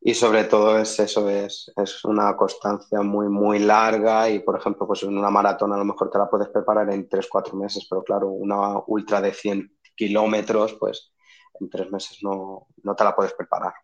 Y 0.00 0.14
sobre 0.14 0.44
todo 0.44 0.78
es 0.78 0.98
eso, 0.98 1.28
es, 1.30 1.72
es, 1.76 2.04
una 2.04 2.36
constancia 2.36 3.02
muy, 3.02 3.28
muy 3.28 3.60
larga 3.60 4.28
y, 4.28 4.40
por 4.40 4.58
ejemplo, 4.58 4.86
pues 4.86 5.02
en 5.04 5.16
una 5.16 5.30
maratón 5.30 5.72
a 5.72 5.76
lo 5.76 5.84
mejor 5.84 6.10
te 6.10 6.18
la 6.18 6.28
puedes 6.28 6.48
preparar 6.48 6.90
en 6.90 7.08
3-4 7.08 7.54
meses, 7.54 7.86
pero 7.88 8.02
claro, 8.02 8.28
una 8.28 8.78
ultra 8.88 9.20
de 9.20 9.32
100 9.32 9.78
kilómetros, 9.94 10.74
pues 10.74 11.12
en 11.60 11.70
3 11.70 11.90
meses 11.92 12.18
no, 12.22 12.66
no 12.82 12.96
te 12.96 13.04
la 13.04 13.14
puedes 13.14 13.32
preparar. 13.34 13.74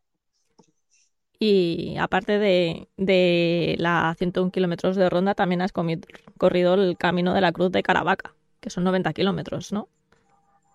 Y 1.39 1.97
aparte 1.99 2.39
de, 2.41 2.89
de 2.97 3.77
la 3.79 4.15
101 4.19 4.51
kilómetros 4.51 4.97
de 4.97 5.09
ronda, 5.09 5.35
también 5.35 5.63
has 5.63 5.73
corrido 5.73 6.75
el 6.75 6.97
camino 6.97 7.33
de 7.33 7.41
la 7.41 7.53
Cruz 7.53 7.71
de 7.71 7.85
Caravaca, 7.85 8.35
que 8.61 8.71
son 8.71 8.85
90 8.85 9.13
kilómetros, 9.13 9.73
¿no? 9.73 9.89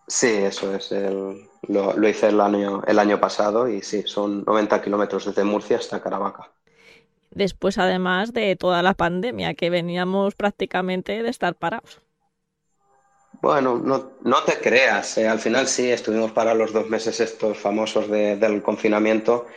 Sí, 0.08 0.28
eso 0.28 0.76
es. 0.76 0.92
lo, 0.92 1.94
lo, 1.94 2.10
hice 2.10 2.28
el 2.28 2.42
año, 2.42 2.84
el 2.86 3.00
año 3.00 3.20
pasado 3.20 3.70
y 3.70 3.82
sí, 3.82 4.04
son 4.06 4.44
90 4.46 4.82
kilómetros 4.82 5.26
desde 5.26 5.44
Murcia 5.44 5.78
hasta 5.78 6.02
Caravaca. 6.02 6.52
Después, 7.32 7.78
además 7.78 8.34
de 8.34 8.56
toda 8.56 8.84
la 8.84 8.94
pandemia, 8.94 9.54
que 9.54 9.70
veníamos 9.70 10.36
prácticamente 10.36 11.24
de 11.24 11.30
estar 11.30 11.56
parados. 11.56 12.02
Bueno, 13.42 13.78
no, 13.78 14.12
no 14.22 14.44
te 14.44 14.60
creas. 14.60 15.18
Eh, 15.18 15.28
al 15.28 15.40
final 15.40 15.68
sí, 15.68 15.90
estuvimos 15.90 16.32
para 16.32 16.54
los 16.54 16.74
dos 16.74 16.90
meses 16.90 17.20
estos 17.20 17.58
famosos 17.58 18.10
del 18.10 18.62
confinamiento 18.62 19.48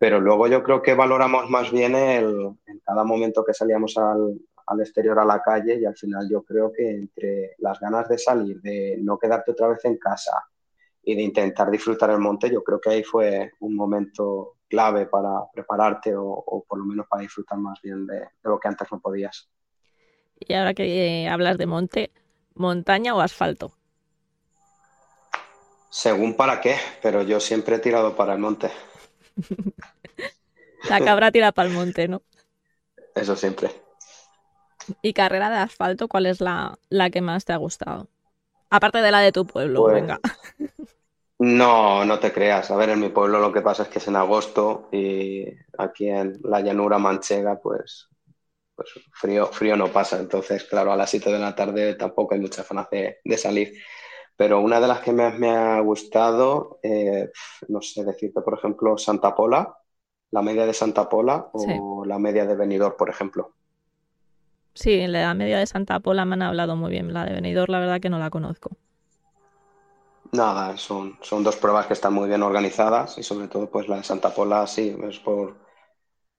pero 0.00 0.18
luego 0.18 0.48
yo 0.48 0.62
creo 0.62 0.80
que 0.80 0.94
valoramos 0.94 1.50
más 1.50 1.70
bien 1.70 1.94
el, 1.94 2.24
en 2.66 2.78
cada 2.86 3.04
momento 3.04 3.44
que 3.44 3.52
salíamos 3.52 3.98
al, 3.98 4.40
al, 4.66 4.80
exterior 4.80 5.18
a 5.18 5.24
la 5.24 5.40
calle 5.42 5.78
y 5.80 5.84
al 5.84 5.96
final 5.96 6.28
yo 6.30 6.42
creo 6.42 6.72
que 6.72 6.88
entre 6.88 7.54
las 7.58 7.78
ganas 7.80 8.08
de 8.08 8.18
salir, 8.18 8.60
de 8.60 8.96
no 9.00 9.18
quedarte 9.18 9.52
otra 9.52 9.68
vez 9.68 9.84
en 9.84 9.96
casa 9.98 10.44
y 11.02 11.14
de 11.14 11.22
intentar 11.22 11.70
disfrutar 11.70 12.10
el 12.10 12.18
monte, 12.18 12.50
yo 12.50 12.62
creo 12.62 12.80
que 12.80 12.90
ahí 12.90 13.04
fue 13.04 13.52
un 13.60 13.74
momento 13.74 14.56
clave 14.68 15.06
para 15.06 15.50
prepararte 15.52 16.14
o, 16.16 16.64
por 16.66 16.78
lo 16.78 16.84
menos 16.84 17.06
para 17.08 17.22
disfrutar 17.22 17.58
más 17.58 17.80
bien 17.82 18.06
de, 18.06 18.28
lo 18.42 18.58
que 18.58 18.68
antes 18.68 18.88
no 18.90 19.00
podías. 19.00 19.48
Y 20.38 20.54
ahora 20.54 20.74
que 20.74 21.28
hablas 21.30 21.58
de 21.58 21.66
monte, 21.66 22.10
¿montaña 22.54 23.14
o 23.14 23.20
asfalto? 23.20 23.72
Según 25.90 26.34
para 26.36 26.60
qué, 26.60 26.76
pero 27.02 27.22
yo 27.22 27.40
siempre 27.40 27.76
he 27.76 27.78
tirado 27.80 28.14
para 28.14 28.34
el 28.34 28.38
monte. 28.38 28.70
La 30.88 31.00
cabra 31.00 31.30
tira 31.30 31.52
para 31.52 31.68
el 31.68 31.74
monte, 31.74 32.08
¿no? 32.08 32.22
Eso 33.14 33.36
siempre. 33.36 33.70
¿Y 35.02 35.12
carrera 35.12 35.50
de 35.50 35.56
asfalto, 35.56 36.08
cuál 36.08 36.26
es 36.26 36.40
la, 36.40 36.78
que 37.12 37.20
más 37.20 37.44
te 37.44 37.52
ha 37.52 37.56
gustado? 37.56 38.08
Aparte 38.70 38.98
de 38.98 39.10
la 39.10 39.20
de 39.20 39.32
tu 39.32 39.46
pueblo, 39.46 39.82
pues, 39.82 39.94
venga. 39.94 40.20
No, 41.42 42.04
no 42.04 42.18
te 42.18 42.34
creas. 42.34 42.70
A 42.70 42.76
ver, 42.76 42.90
en 42.90 43.00
mi 43.00 43.08
pueblo 43.08 43.40
lo 43.40 43.50
que 43.50 43.62
pasa 43.62 43.84
es 43.84 43.88
que 43.88 43.98
es 43.98 44.06
en 44.08 44.16
agosto 44.16 44.90
y 44.92 45.46
aquí 45.78 46.06
en 46.06 46.38
la 46.42 46.60
llanura 46.60 46.98
manchega, 46.98 47.58
pues, 47.58 48.10
pues 48.74 48.90
frío, 49.14 49.46
frío 49.46 49.74
no 49.74 49.88
pasa. 49.88 50.18
Entonces, 50.20 50.64
claro, 50.64 50.92
a 50.92 50.96
las 50.96 51.08
7 51.08 51.32
de 51.32 51.38
la 51.38 51.54
tarde 51.54 51.94
tampoco 51.94 52.34
hay 52.34 52.40
mucha 52.40 52.62
ganas 52.68 52.90
de, 52.90 53.38
salir. 53.38 53.72
Pero 54.36 54.60
una 54.60 54.80
de 54.80 54.88
las 54.88 55.00
que 55.00 55.12
más 55.12 55.38
me 55.38 55.48
ha 55.48 55.80
gustado, 55.80 56.78
eh, 56.82 57.30
no 57.68 57.80
sé 57.80 58.04
decirte, 58.04 58.42
por 58.42 58.58
ejemplo, 58.58 58.98
Santa 58.98 59.34
Pola, 59.34 59.78
la 60.32 60.42
media 60.42 60.66
de 60.66 60.74
Santa 60.74 61.08
Pola 61.08 61.48
o 61.54 62.04
la 62.04 62.18
media 62.18 62.44
de 62.44 62.54
Benidorm, 62.54 62.96
por 62.98 63.08
ejemplo. 63.08 63.54
Sí, 64.74 65.06
la 65.06 65.34
media 65.34 65.58
de 65.58 65.66
Santa 65.66 66.00
Pola 66.00 66.24
me 66.24 66.34
han 66.34 66.42
hablado 66.42 66.76
muy 66.76 66.90
bien. 66.90 67.12
La 67.12 67.24
de 67.24 67.32
Benidorm, 67.32 67.72
la 67.72 67.80
verdad 67.80 68.00
que 68.00 68.10
no 68.10 68.18
la 68.18 68.30
conozco. 68.30 68.70
Nada, 70.32 70.76
son, 70.76 71.18
son 71.22 71.42
dos 71.42 71.56
pruebas 71.56 71.86
que 71.86 71.94
están 71.94 72.14
muy 72.14 72.28
bien 72.28 72.42
organizadas 72.42 73.18
y 73.18 73.22
sobre 73.24 73.48
todo 73.48 73.68
pues 73.68 73.88
la 73.88 73.96
de 73.96 74.04
Santa 74.04 74.32
Pola 74.32 74.64
sí, 74.68 74.96
es 75.08 75.18
por, 75.18 75.56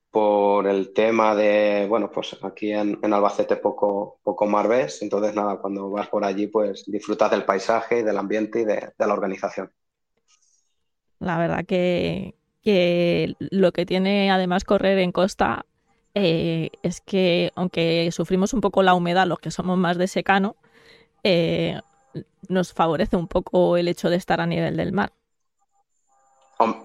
por 0.10 0.66
el 0.66 0.94
tema 0.94 1.36
de, 1.36 1.88
bueno, 1.90 2.10
pues 2.10 2.38
aquí 2.42 2.72
en, 2.72 2.98
Albacete 3.04 3.58
poco, 3.58 4.20
poco 4.24 4.48
mar 4.48 4.70
ves, 4.70 5.02
entonces 5.02 5.36
nada, 5.36 5.58
cuando 5.58 5.90
vas 5.90 6.08
por 6.08 6.24
allí 6.24 6.48
pues 6.48 6.86
disfrutas 6.88 7.32
del 7.32 7.44
paisaje, 7.44 8.02
del 8.04 8.18
ambiente 8.18 8.62
y 8.62 8.66
de 8.66 8.94
la 8.98 9.14
organización. 9.14 9.70
La 11.20 11.38
verdad 11.38 11.66
que, 11.66 12.36
que 12.64 13.36
lo 13.40 13.72
que 13.72 13.86
tiene 13.86 14.32
además 14.32 14.64
correr 14.64 15.00
en 15.00 15.12
costa 15.12 15.66
eh, 16.16 16.72
es 16.84 17.02
que 17.02 17.52
aunque 17.56 18.10
sufrimos 18.12 18.54
un 18.54 18.62
poco 18.62 18.84
la 18.84 18.94
humedad, 18.96 19.28
los 19.28 19.40
que 19.40 19.52
somos 19.52 19.78
más 19.78 19.98
de 19.98 20.08
secano, 20.08 20.56
eh, 21.24 21.80
nos 22.50 22.74
favorece 22.74 23.18
un 23.18 23.28
poco 23.28 23.78
el 23.78 23.88
hecho 23.90 24.10
de 24.10 24.18
estar 24.18 24.42
a 24.42 24.48
nivel 24.48 24.78
del 24.78 24.94
mar. 24.94 25.14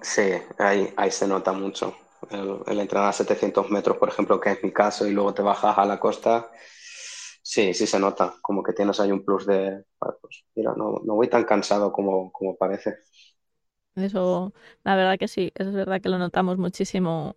Sí, 0.03 0.23
ahí, 0.59 0.93
ahí 0.97 1.11
se 1.11 1.27
nota 1.29 1.53
mucho. 1.53 1.95
El, 2.31 2.81
entrar 2.81 3.05
a 3.09 3.13
700 3.13 3.71
metros, 3.71 3.99
por 3.99 4.09
ejemplo, 4.09 4.41
que 4.41 4.53
es 4.53 4.63
mi 4.65 4.73
caso, 4.73 5.07
y 5.07 5.13
luego 5.13 5.35
te 5.35 5.43
bajas 5.43 5.77
a 5.79 5.85
la 5.85 6.01
costa, 6.01 6.51
sí, 7.43 7.75
sí 7.75 7.87
se 7.87 7.99
nota, 8.01 8.35
como 8.43 8.63
que 8.63 8.73
tienes 8.73 8.99
ahí 9.01 9.13
un 9.13 9.25
plus 9.25 9.47
de, 9.47 9.85
pues, 9.99 10.45
mira, 10.55 10.73
no, 10.77 11.01
no 11.05 11.15
voy 11.15 11.29
tan 11.29 11.45
cansado 11.45 11.93
como, 11.93 12.33
como 12.33 12.57
parece. 12.57 12.97
Eso, 13.95 14.53
la 14.85 14.95
verdad 14.97 15.19
que 15.19 15.27
sí, 15.29 15.53
es 15.55 15.73
verdad 15.73 16.01
que 16.03 16.11
lo 16.11 16.19
notamos 16.19 16.59
muchísimo 16.59 17.35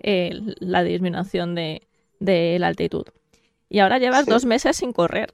eh, 0.00 0.30
la 0.58 0.82
disminución 0.82 1.54
de, 1.54 1.86
la 2.18 2.66
altitud. 2.66 3.06
Y 3.68 3.78
ahora 3.78 3.98
llevas 3.98 4.26
dos 4.26 4.44
meses 4.44 4.76
sin 4.76 4.92
correr. 4.92 5.32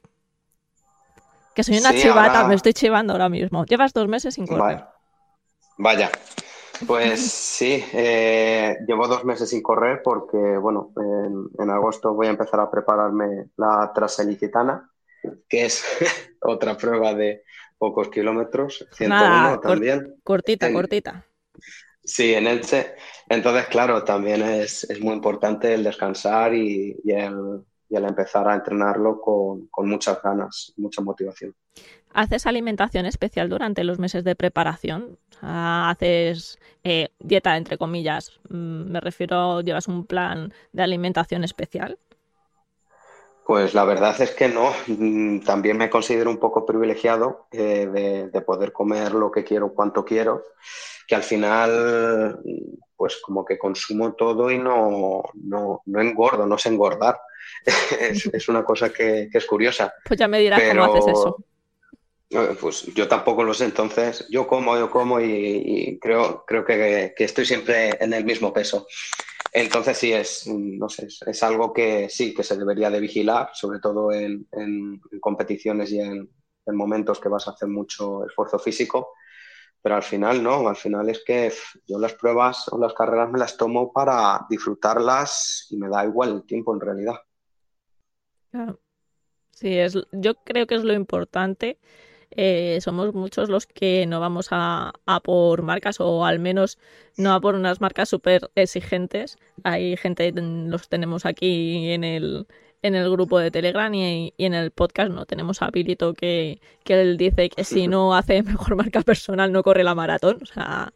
Que 1.55 1.63
soy 1.63 1.79
una 1.79 1.93
chivata, 1.93 2.47
me 2.47 2.55
estoy 2.55 2.73
chivando 2.73 3.13
ahora 3.13 3.29
mismo. 3.29 3.65
Llevas 3.65 3.93
dos 3.93 4.07
meses 4.07 4.35
sin 4.35 4.45
correr. 4.45 4.85
Vaya. 5.77 6.11
Pues 6.85 7.19
sí, 7.31 7.83
eh, 7.93 8.77
llevo 8.87 9.07
dos 9.07 9.25
meses 9.25 9.49
sin 9.49 9.63
correr 9.63 10.01
porque, 10.03 10.37
bueno, 10.37 10.91
en, 10.95 11.49
en, 11.57 11.69
agosto 11.71 12.13
voy 12.13 12.27
a 12.27 12.31
empezar 12.31 12.59
a 12.59 12.69
prepararme 12.69 13.49
la 13.57 13.91
traselicitana, 13.95 14.91
que 15.49 15.65
es 15.65 15.83
otra 16.41 16.77
prueba 16.77 17.15
de, 17.15 17.41
pocos 17.77 18.09
kilómetros, 18.09 18.85
101 18.91 19.59
también. 19.59 20.15
cortita, 20.23 20.71
cortita. 20.71 21.25
Sí, 22.07 22.33
en 22.33 22.47
Elche. 22.47 22.95
Entonces, 23.27 23.67
claro, 23.67 24.03
también 24.05 24.41
es, 24.41 24.87
muy 25.01 25.13
importante 25.13 25.73
el 25.73 25.83
descansar 25.83 26.53
y, 26.53 26.95
el, 27.05 27.63
empezar 27.89 28.47
a 28.47 28.55
entrenarlo 28.55 29.19
con, 29.19 29.69
muchas 29.79 30.21
ganas, 30.21 30.73
mucha 30.77 31.01
motivación. 31.01 31.53
¿Haces 32.13 32.47
alimentación 32.47 33.05
especial 33.05 33.49
durante 33.49 33.83
los 33.83 33.99
meses 33.99 34.23
de 34.23 34.37
preparación? 34.37 35.19
¿Haces 35.41 36.57
eh, 36.85 37.09
dieta, 37.19 37.57
entre 37.57 37.77
comillas? 37.77 38.39
Mm, 38.49 38.89
me 38.89 39.01
refiero, 39.01 39.59
¿llevas 39.59 39.89
un 39.89 40.05
plan 40.05 40.53
de 40.71 40.83
alimentación 40.83 41.43
especial? 41.43 41.99
Pues 43.47 43.73
la 43.73 43.85
verdad 43.85 44.19
es 44.19 44.31
que 44.31 44.49
no. 44.49 44.73
Mm, 44.87 45.39
también 45.39 45.77
me 45.77 45.89
considero 45.89 46.29
un 46.29 46.37
poco 46.37 46.65
privilegiado 46.65 47.47
eh, 47.49 48.29
de, 48.29 48.41
poder 48.41 48.73
comer 48.73 49.13
lo 49.13 49.31
que 49.31 49.45
quiero, 49.45 49.73
cuanto 49.73 50.03
quiero, 50.03 50.43
que 51.07 51.15
al 51.15 51.23
final, 51.23 52.41
pues 52.97 53.21
como 53.21 53.45
que 53.45 53.57
consumo 53.57 54.15
todo 54.15 54.51
y 54.51 54.59
no, 54.59 55.23
no, 55.35 55.81
engordo, 55.95 56.45
no 56.45 56.57
sé 56.57 56.67
engordar. 56.67 57.21
es, 58.33 58.49
una 58.49 58.65
cosa 58.65 58.89
que, 58.89 59.29
es 59.31 59.45
curiosa. 59.45 59.93
Pues 60.03 60.19
ya 60.19 60.27
me 60.27 60.39
dirás 60.39 60.61
cómo 60.61 60.83
haces 60.83 61.07
eso. 61.07 61.37
Eh, 62.29 62.57
pues 62.59 62.83
yo 62.87 63.07
tampoco 63.07 63.45
lo 63.45 63.53
sé, 63.53 63.63
entonces 63.63 64.27
yo 64.29 64.45
como, 64.45 64.77
yo 64.77 64.91
como 64.91 65.21
y, 65.21 65.97
creo, 66.01 66.43
creo 66.45 66.65
que, 66.65 67.13
que, 67.15 67.23
estoy 67.23 67.45
siempre 67.45 67.91
en 68.03 68.11
el 68.11 68.25
mismo 68.25 68.51
peso. 68.51 68.85
Entonces 69.53 69.97
sí 69.97 70.11
es, 70.13 70.47
no 70.47 70.89
sé, 70.89 71.07
es 71.07 71.43
algo 71.43 71.73
que 71.73 72.09
sí 72.09 72.33
que 72.33 72.43
se 72.43 72.57
debería 72.57 72.89
de 72.89 72.99
vigilar, 72.99 73.49
sobre 73.53 73.79
todo 73.79 74.11
en, 74.11 74.47
competiciones 75.19 75.91
y 75.91 75.99
en, 75.99 76.29
momentos 76.67 77.21
que 77.21 77.29
vas 77.29 77.47
a 77.47 77.51
hacer 77.51 77.69
mucho 77.69 78.25
esfuerzo 78.25 78.59
físico, 78.59 79.13
pero 79.81 79.95
al 79.95 80.03
final 80.03 80.43
no, 80.43 80.67
al 80.67 80.75
final 80.75 81.09
es 81.09 81.23
que 81.25 81.51
yo 81.87 81.97
las 81.97 82.13
pruebas 82.13 82.67
o 82.69 82.77
las 82.77 82.93
carreras 82.93 83.31
me 83.31 83.39
las 83.39 83.55
tomo 83.55 83.93
para 83.93 84.45
disfrutarlas 84.49 85.67
y 85.69 85.77
me 85.77 85.87
da 85.87 86.05
igual 86.05 86.33
el 86.33 86.45
tiempo 86.45 86.73
en 86.73 86.81
realidad. 86.81 87.15
Sí, 89.51 89.77
es, 89.77 89.97
yo 90.11 90.35
creo 90.43 90.67
que 90.67 90.75
es 90.75 90.83
lo 90.83 90.93
importante. 90.93 91.79
Eh, 92.31 92.79
somos 92.81 93.13
muchos 93.13 93.49
los 93.49 93.65
que 93.65 94.05
no 94.05 94.19
vamos 94.19 94.49
a, 94.51 94.93
a, 95.05 95.19
por 95.21 95.61
marcas 95.63 95.99
o 95.99 96.25
al 96.25 96.39
menos 96.39 96.77
no 97.15 97.33
a 97.33 97.41
por 97.41 97.55
unas 97.55 97.81
marcas 97.81 98.09
súper 98.09 98.49
exigentes. 98.55 99.37
Hay 99.63 99.97
gente, 99.97 100.31
los 100.33 100.89
tenemos 100.89 101.25
aquí 101.25 101.91
en 101.91 102.03
el, 102.03 102.47
en 102.87 102.95
el 102.95 103.09
grupo 103.09 103.39
de 103.39 103.51
Telegram 103.51 103.93
y, 103.93 104.33
y, 104.37 104.45
en 104.45 104.53
el 104.53 104.71
podcast 104.71 105.11
no 105.11 105.25
tenemos 105.25 105.61
a 105.61 105.69
Pilito 105.69 106.13
que, 106.13 106.59
que 106.83 107.01
él 107.01 107.17
dice 107.17 107.49
que 107.49 107.63
si 107.63 107.87
no 107.87 108.15
hace 108.15 108.43
mejor 108.43 108.75
marca 108.77 109.01
personal 109.01 109.51
no 109.51 109.63
corre 109.63 109.83
la 109.83 109.95
maratón. 109.95 110.39
O 110.41 110.45
sea, 110.45 110.93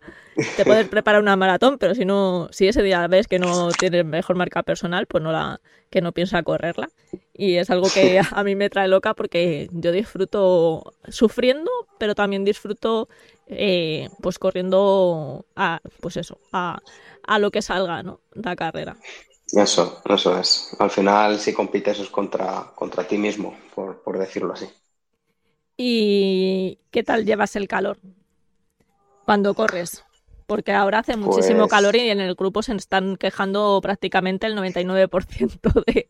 te 0.57 0.65
puedes 0.65 0.87
preparar 0.89 1.21
una 1.21 1.35
maratón, 1.35 1.77
pero 1.77 1.93
si 1.95 2.05
no, 2.05 2.49
si 2.51 2.67
ese 2.67 2.81
día 2.81 3.07
ves 3.07 3.27
que 3.27 3.39
no 3.39 3.69
tienes 3.71 4.05
mejor 4.05 4.35
marca 4.35 4.63
personal, 4.63 5.05
pues 5.05 5.23
no 5.23 5.31
la, 5.31 5.61
que 5.89 6.01
no 6.01 6.13
piensa 6.13 6.41
correrla. 6.41 6.89
Y 7.33 7.55
es 7.55 7.69
algo 7.69 7.87
que 7.93 8.19
a 8.31 8.43
mí 8.43 8.55
me 8.55 8.69
trae 8.69 8.87
loca 8.87 9.13
porque 9.13 9.69
yo 9.71 9.91
disfruto 9.91 10.93
sufriendo, 11.09 11.69
pero 11.99 12.15
también 12.15 12.45
disfruto 12.45 13.09
eh, 13.47 14.09
pues 14.21 14.39
corriendo 14.39 15.45
a, 15.55 15.81
pues 15.99 16.17
eso, 16.17 16.39
a, 16.51 16.79
a 17.23 17.39
lo 17.39 17.51
que 17.51 17.61
salga, 17.61 18.01
¿no? 18.01 18.21
La 18.33 18.55
carrera. 18.55 18.97
Eso, 19.53 20.01
eso 20.05 20.37
es. 20.39 20.75
Al 20.79 20.89
final, 20.89 21.39
si 21.39 21.53
compites 21.53 21.99
es 21.99 22.09
contra, 22.09 22.71
contra 22.75 23.05
ti 23.07 23.17
mismo, 23.17 23.55
por, 23.75 24.01
por 24.01 24.17
decirlo 24.17 24.53
así. 24.53 24.67
¿Y 25.77 26.79
qué 26.91 27.03
tal 27.03 27.25
llevas 27.25 27.55
el 27.55 27.67
calor 27.67 27.97
cuando 29.25 29.53
corres? 29.53 30.03
Porque 30.47 30.73
ahora 30.73 30.99
hace 30.99 31.15
muchísimo 31.17 31.61
Pues- 31.61 31.71
calor 31.71 31.95
y 31.95 32.09
en 32.09 32.19
el 32.19 32.35
grupo 32.35 32.61
se 32.61 32.73
están 32.75 33.15
quejando 33.17 33.79
prácticamente 33.81 34.47
el 34.47 34.55
99% 34.55 35.71
de, 35.87 36.07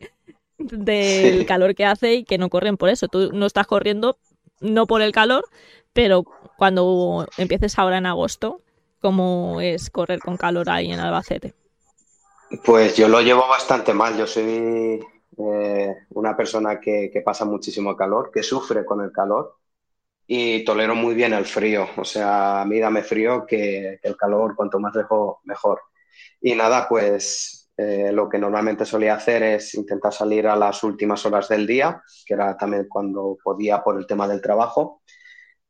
del 0.57 1.39
Sí. 1.39 1.45
calor 1.45 1.75
que 1.75 1.86
hace 1.86 2.15
y 2.15 2.24
que 2.25 2.38
no 2.38 2.50
corren 2.50 2.77
por 2.77 2.89
eso. 2.89 3.07
Tú 3.07 3.31
no 3.33 3.45
estás 3.45 3.67
corriendo 3.67 4.17
no 4.60 4.88
por 4.88 5.01
el 5.01 5.12
calor, 5.12 5.45
pero 5.93 6.24
cuando 6.57 7.27
empieces 7.38 7.77
ahora 7.79 7.98
en 7.98 8.05
agosto, 8.05 8.62
¿cómo 9.00 9.62
es 9.62 9.89
correr 9.89 10.19
con 10.19 10.38
calor 10.38 10.69
ahí 10.69 10.91
en 10.91 11.00
Albacete? 11.00 11.55
Pues 12.60 12.98
yo 12.98 13.08
lo 13.08 13.22
llevo 13.22 13.48
bastante 13.48 13.93
mal. 13.93 14.17
Yo 14.17 14.27
soy 14.27 15.00
eh, 15.38 15.96
una 16.10 16.36
persona 16.36 16.79
que, 16.79 17.22
pasa 17.24 17.46
muchísimo 17.46 17.96
calor, 17.96 18.29
que 18.31 18.43
sufre 18.43 18.86
con 18.86 19.01
el 19.01 19.12
calor 19.12 19.58
y 20.27 20.63
tolero 20.65 20.96
muy 20.96 21.13
bien 21.15 21.34
el 21.34 21.46
frío. 21.46 21.88
O 21.98 22.03
sea, 22.03 22.62
a 22.62 22.65
mí 22.65 22.79
dame 22.79 23.03
frío 23.03 23.46
que, 23.46 24.00
que 24.01 24.08
el 24.08 24.17
calor, 24.17 24.55
cuanto 24.55 24.79
más 24.79 24.93
lejos, 24.96 25.38
mejor. 25.46 25.81
Y 26.41 26.55
nada, 26.55 26.88
pues 26.89 27.62
eh, 27.77 28.12
lo 28.12 28.29
que 28.29 28.38
normalmente 28.38 28.86
solía 28.86 29.15
hacer 29.15 29.41
es 29.43 29.74
intentar 29.75 30.13
salir 30.13 30.48
a 30.48 30.55
las 30.55 30.84
últimas 30.84 31.25
horas 31.25 31.48
del 31.48 31.65
día, 31.65 32.03
que 32.25 32.34
era 32.34 32.55
también 32.58 32.88
cuando 32.88 33.38
podía 33.43 33.81
por 33.81 33.98
el 33.98 34.05
tema 34.05 34.27
del 34.27 34.41
trabajo. 34.41 35.01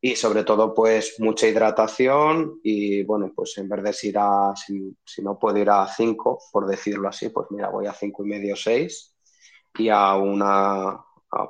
Y 0.04 0.16
sobre 0.16 0.42
todo, 0.42 0.74
pues 0.74 1.14
mucha 1.20 1.46
hidratación 1.46 2.58
y 2.64 3.04
bueno, 3.04 3.32
pues 3.32 3.56
en 3.58 3.68
vez 3.68 4.00
de 4.00 4.08
ir 4.08 4.18
a, 4.18 4.52
si, 4.56 5.22
no 5.22 5.38
puedo 5.38 5.56
ir 5.58 5.70
a 5.70 5.86
5, 5.86 6.40
por 6.50 6.66
decirlo 6.66 7.08
así, 7.08 7.28
pues 7.28 7.46
mira, 7.50 7.68
voy 7.68 7.86
a 7.86 7.92
cinco 7.92 8.24
y 8.26 8.30
medio, 8.30 8.56
6 8.56 9.14
y 9.78 9.90
a 9.90 10.16
una, 10.16 10.98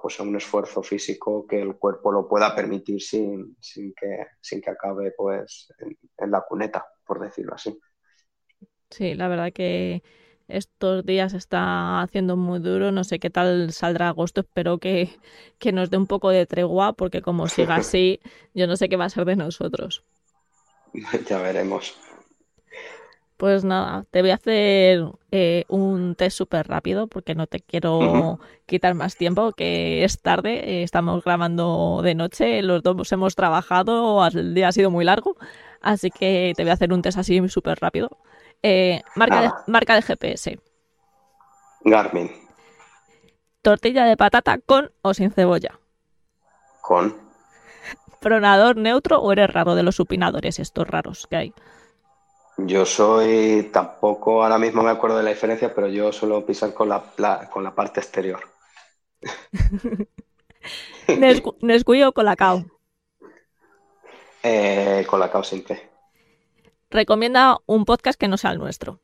pues 0.02 0.20
a 0.20 0.24
un 0.24 0.36
esfuerzo 0.36 0.82
físico 0.82 1.46
que 1.46 1.62
el 1.62 1.76
cuerpo 1.76 2.12
lo 2.12 2.28
pueda 2.28 2.54
permitir 2.54 3.00
sin, 3.00 3.56
sin 3.58 3.94
que, 3.94 4.26
sin 4.38 4.60
que 4.60 4.70
acabe 4.70 5.14
pues 5.16 5.72
en 6.18 6.30
la 6.30 6.42
cuneta, 6.42 6.86
por 7.06 7.20
decirlo 7.20 7.54
así. 7.54 7.80
Sí, 8.90 9.14
la 9.14 9.28
verdad 9.28 9.50
que 9.54 10.02
estos 10.48 11.04
días 11.04 11.34
está 11.34 12.02
haciendo 12.02 12.36
muy 12.36 12.58
duro. 12.60 12.92
No 12.92 13.04
sé 13.04 13.18
qué 13.18 13.30
tal 13.30 13.72
saldrá 13.72 14.08
agosto. 14.08 14.42
Espero 14.42 14.78
que, 14.78 15.10
que 15.58 15.72
nos 15.72 15.90
dé 15.90 15.96
un 15.96 16.06
poco 16.06 16.30
de 16.30 16.46
tregua, 16.46 16.92
porque 16.94 17.22
como 17.22 17.48
siga 17.48 17.76
así, 17.76 18.20
yo 18.54 18.66
no 18.66 18.76
sé 18.76 18.88
qué 18.88 18.96
va 18.96 19.06
a 19.06 19.10
ser 19.10 19.24
de 19.24 19.36
nosotros. 19.36 20.02
Ya 21.28 21.38
veremos. 21.38 21.96
Pues 23.42 23.64
nada, 23.64 24.04
te 24.12 24.20
voy 24.22 24.30
a 24.30 24.34
hacer 24.34 25.04
eh, 25.32 25.64
un 25.66 26.14
test 26.14 26.38
súper 26.38 26.68
rápido 26.68 27.08
porque 27.08 27.34
no 27.34 27.48
te 27.48 27.58
quiero 27.58 28.38
quitar 28.66 28.94
más 28.94 29.16
tiempo, 29.16 29.50
que 29.50 30.04
es 30.04 30.20
tarde, 30.20 30.60
eh, 30.60 30.82
estamos 30.84 31.24
grabando 31.24 32.02
de 32.04 32.14
noche, 32.14 32.62
los 32.62 32.84
dos 32.84 33.10
hemos 33.10 33.34
trabajado, 33.34 34.24
el 34.28 34.54
día 34.54 34.68
ha 34.68 34.72
sido 34.72 34.92
muy 34.92 35.04
largo, 35.04 35.36
así 35.80 36.10
que 36.12 36.52
te 36.56 36.62
voy 36.62 36.70
a 36.70 36.74
hacer 36.74 36.92
un 36.92 37.02
test 37.02 37.18
así 37.18 37.48
súper 37.48 37.80
rápido. 37.80 38.16
Eh, 38.62 39.02
marca, 39.14 39.40
de, 39.42 39.48
Nada. 39.48 39.64
marca 39.66 39.94
de 39.94 40.02
GPS, 40.02 40.58
Garmin, 41.84 42.28
tortilla 43.60 44.04
de 44.06 44.16
patata 44.16 44.58
con 44.58 44.92
o 45.02 45.14
sin 45.14 45.32
cebolla, 45.32 45.80
con. 46.82 47.14
pronador 48.24 48.74
neutro 48.86 49.14
o 49.20 49.32
eres 49.32 49.50
raro 49.52 49.74
de 49.74 49.82
los 49.82 49.96
supinadores 49.96 50.58
estos 50.58 50.88
raros 50.88 51.26
que 51.28 51.36
hay. 51.36 51.54
Yo 52.56 52.86
soy, 52.86 53.68
tampoco 53.70 54.42
ahora 54.42 54.56
mismo 54.56 54.82
me 54.82 54.90
acuerdo 54.90 55.18
de 55.18 55.22
la 55.22 55.28
diferencia, 55.30 55.74
pero 55.74 55.88
yo 55.88 56.10
suelo 56.12 56.46
pisar 56.46 56.72
con 56.72 56.88
la, 56.88 57.12
la- 57.18 57.50
con 57.50 57.62
la 57.62 57.74
parte 57.74 58.00
exterior. 58.00 58.40
Nesquik 61.68 62.02
o 62.08 62.12
Colacao. 62.16 62.56
Eh, 64.42 65.06
con 65.08 65.20
la 65.20 65.30
cao 65.30 65.42
simple. 65.44 65.91
Recomienda 66.92 67.58
un 67.64 67.86
podcast 67.86 68.20
que 68.20 68.28
no 68.28 68.36
sea 68.36 68.52
el 68.52 68.58
nuestro. 68.58 69.00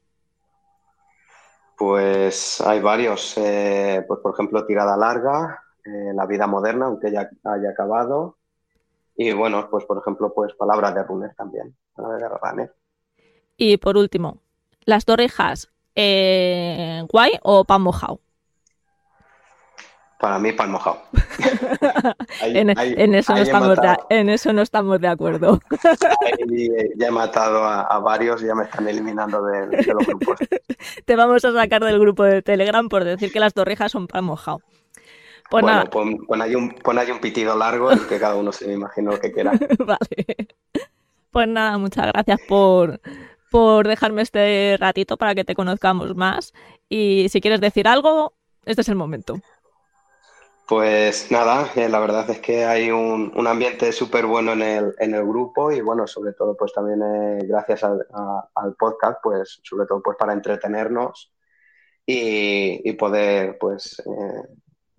Pues 1.79 2.61
hay 2.61 2.81
varios, 2.81 3.35
eh, 3.39 4.05
pues 4.07 4.21
por 4.21 4.35
ejemplo, 4.35 4.67
Tirada 4.67 4.95
Larga, 4.97 5.63
eh, 5.85 6.13
La 6.15 6.27
Vida 6.27 6.47
Moderna, 6.47 6.87
aunque 6.87 7.11
ya 7.11 7.31
haya 7.45 7.71
acabado. 7.71 8.37
Y 9.17 9.33
bueno, 9.33 9.69
pues 9.71 9.87
por 9.87 9.99
ejemplo, 9.99 10.35
pues 10.35 10.53
Palabras 10.55 10.95
de 10.95 11.03
Runner 11.03 11.35
también. 11.35 11.75
Palabras 11.95 12.21
de 12.21 12.29
Runner. 12.29 12.75
Y 13.57 13.79
por 13.79 13.97
último, 13.97 14.43
las 14.85 15.07
torrijas, 15.07 15.71
eh, 15.95 17.03
guay 17.09 17.39
o 17.43 17.65
pan 17.65 17.81
mojado. 17.81 18.21
Para 20.19 20.39
mí, 20.41 20.51
pan 20.53 20.73
mojado. 20.73 21.01
Ahí- 22.43 22.59
En, 22.59 22.77
ahí- 22.79 22.95
en 22.97 23.15
eso 23.15 23.33
no 23.35 23.39
estamos 23.41 23.69
de, 23.71 23.77
matado- 23.77 24.07
en 24.11 24.29
eso 24.29 24.53
no 24.53 24.63
estamos 24.63 25.01
de 25.01 25.09
acuerdo. 25.09 25.61
ahí, 26.51 26.69
ya 26.97 27.07
he 27.07 27.11
matado 27.11 27.63
a, 27.65 27.83
a 27.83 27.99
varios 28.01 28.43
y 28.43 28.47
ya 28.47 28.55
me 28.55 28.65
están 28.65 28.89
eliminando 28.89 29.43
de, 29.45 29.69
de 29.69 29.95
los 29.95 30.07
grupos. 30.07 30.39
Te 31.05 31.15
vamos 31.17 31.45
a 31.45 31.53
sacar 31.53 31.85
del 31.85 32.01
grupo 32.01 32.25
de 32.25 32.43
Telegram 32.43 32.89
por 32.89 33.05
decir 33.05 33.31
que 33.33 33.39
las 33.41 33.55
torrijas 33.55 33.93
son 33.93 34.07
pan 34.09 34.25
mojado. 34.25 34.61
Pues 35.51 35.63
bueno, 35.63 35.79
nada, 35.79 35.91
pon, 35.91 36.19
pon 36.27 36.43
ahí 36.43 36.55
un, 36.55 36.71
pon 36.75 36.99
ahí 36.99 37.11
un 37.11 37.21
pitido 37.21 37.57
largo 37.57 37.93
y 37.93 37.99
que 38.01 38.19
cada 38.19 38.35
uno 38.35 38.51
se 38.53 38.67
me 38.67 38.75
imagine 38.75 39.11
lo 39.13 39.21
que 39.21 39.33
quiera. 39.33 39.53
vale. 39.79 40.49
Pues 41.31 41.49
nada, 41.49 41.79
muchas 41.79 42.09
gracias 42.13 42.41
por, 42.49 43.01
por 43.51 43.87
dejarme 43.87 44.23
este 44.23 44.77
ratito 44.79 45.17
para 45.17 45.35
que 45.35 45.45
te 45.45 45.55
conozcamos 45.55 46.17
más. 46.17 46.53
Y 46.89 47.29
si 47.31 47.41
quieres 47.41 47.61
decir 47.61 47.87
algo, 47.87 48.35
este 48.67 48.83
es 48.83 48.89
el 48.89 48.97
momento. 48.97 49.37
Pues 50.69 51.31
nada, 51.31 51.73
eh, 51.77 51.89
la 51.89 51.99
verdad 51.99 52.29
es 52.29 52.41
que 52.41 52.67
hay 52.67 52.91
un, 52.91 53.33
ambiente 53.47 53.91
súper 53.91 54.27
bueno 54.27 54.53
en 54.53 54.61
el, 54.61 54.95
en 54.99 55.15
el 55.15 55.23
grupo 55.23 55.73
y 55.73 55.81
bueno, 55.81 56.07
sobre 56.07 56.35
todo 56.35 56.55
pues 56.59 56.75
también 56.75 57.01
eh, 57.03 57.39
gracias 57.47 57.85
al, 57.85 58.07
al 58.55 58.75
podcast, 58.75 59.19
pues 59.23 59.61
sobre 59.63 59.87
todo 59.87 60.03
pues 60.03 60.19
para 60.19 60.35
entretenernos 60.35 61.33
y, 62.05 62.93
poder 62.93 63.57
pues 63.59 63.99
eh, 64.01 64.49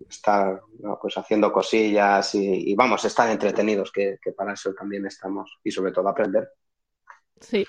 estar 0.08 0.60
pues 1.00 1.16
haciendo 1.16 1.52
cosillas 1.52 2.34
y, 2.34 2.72
y 2.72 2.74
vamos, 2.74 3.04
estar 3.04 3.30
entretenidos, 3.30 3.92
que, 3.92 4.18
que 4.20 4.32
para 4.32 4.54
eso 4.54 4.74
también 4.74 5.06
estamos 5.06 5.56
y 5.62 5.70
sobre 5.70 5.92
todo 5.92 6.08
aprender. 6.08 6.50
Sí, 7.38 7.64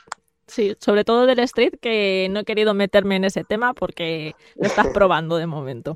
sí, 0.48 0.76
sobre 0.80 1.04
todo 1.04 1.28
del 1.28 1.38
street, 1.38 1.76
que 1.80 2.30
no 2.32 2.40
he 2.40 2.46
querido 2.46 2.74
meterme 2.74 3.18
en 3.18 3.26
ese 3.26 3.44
tema 3.44 3.76
porque 3.76 4.34
lo 4.56 4.66
estás 4.66 4.88
probando 4.88 5.38
de 5.38 5.46
momento. 5.46 5.94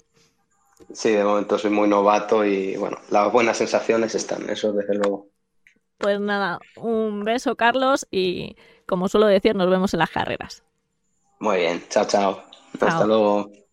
Sí, 0.94 1.12
de 1.12 1.24
momento 1.24 1.58
soy 1.58 1.72
muy 1.72 1.88
novato 1.88 2.46
y 2.46 2.78
bueno, 2.78 2.98
las 3.10 3.32
buenas 3.32 3.58
sensaciones 3.58 4.16
están, 4.16 4.50
eso 4.50 4.72
desde 4.74 4.96
luego. 4.96 5.28
Pues 5.98 6.20
nada, 6.20 6.60
un 6.78 7.24
beso, 7.24 7.56
Carlos, 7.56 8.08
y 8.12 8.56
como 8.86 9.08
suelo 9.08 9.28
decir, 9.28 9.56
nos 9.56 9.70
vemos 9.70 9.94
en 9.94 10.00
las 10.00 10.12
carreras. 10.12 10.64
Muy 11.40 11.58
bien, 11.58 11.84
chao, 11.90 12.06
chao. 12.06 12.44
Chao. 12.80 12.90
Hasta 12.90 13.06
luego. 13.06 13.65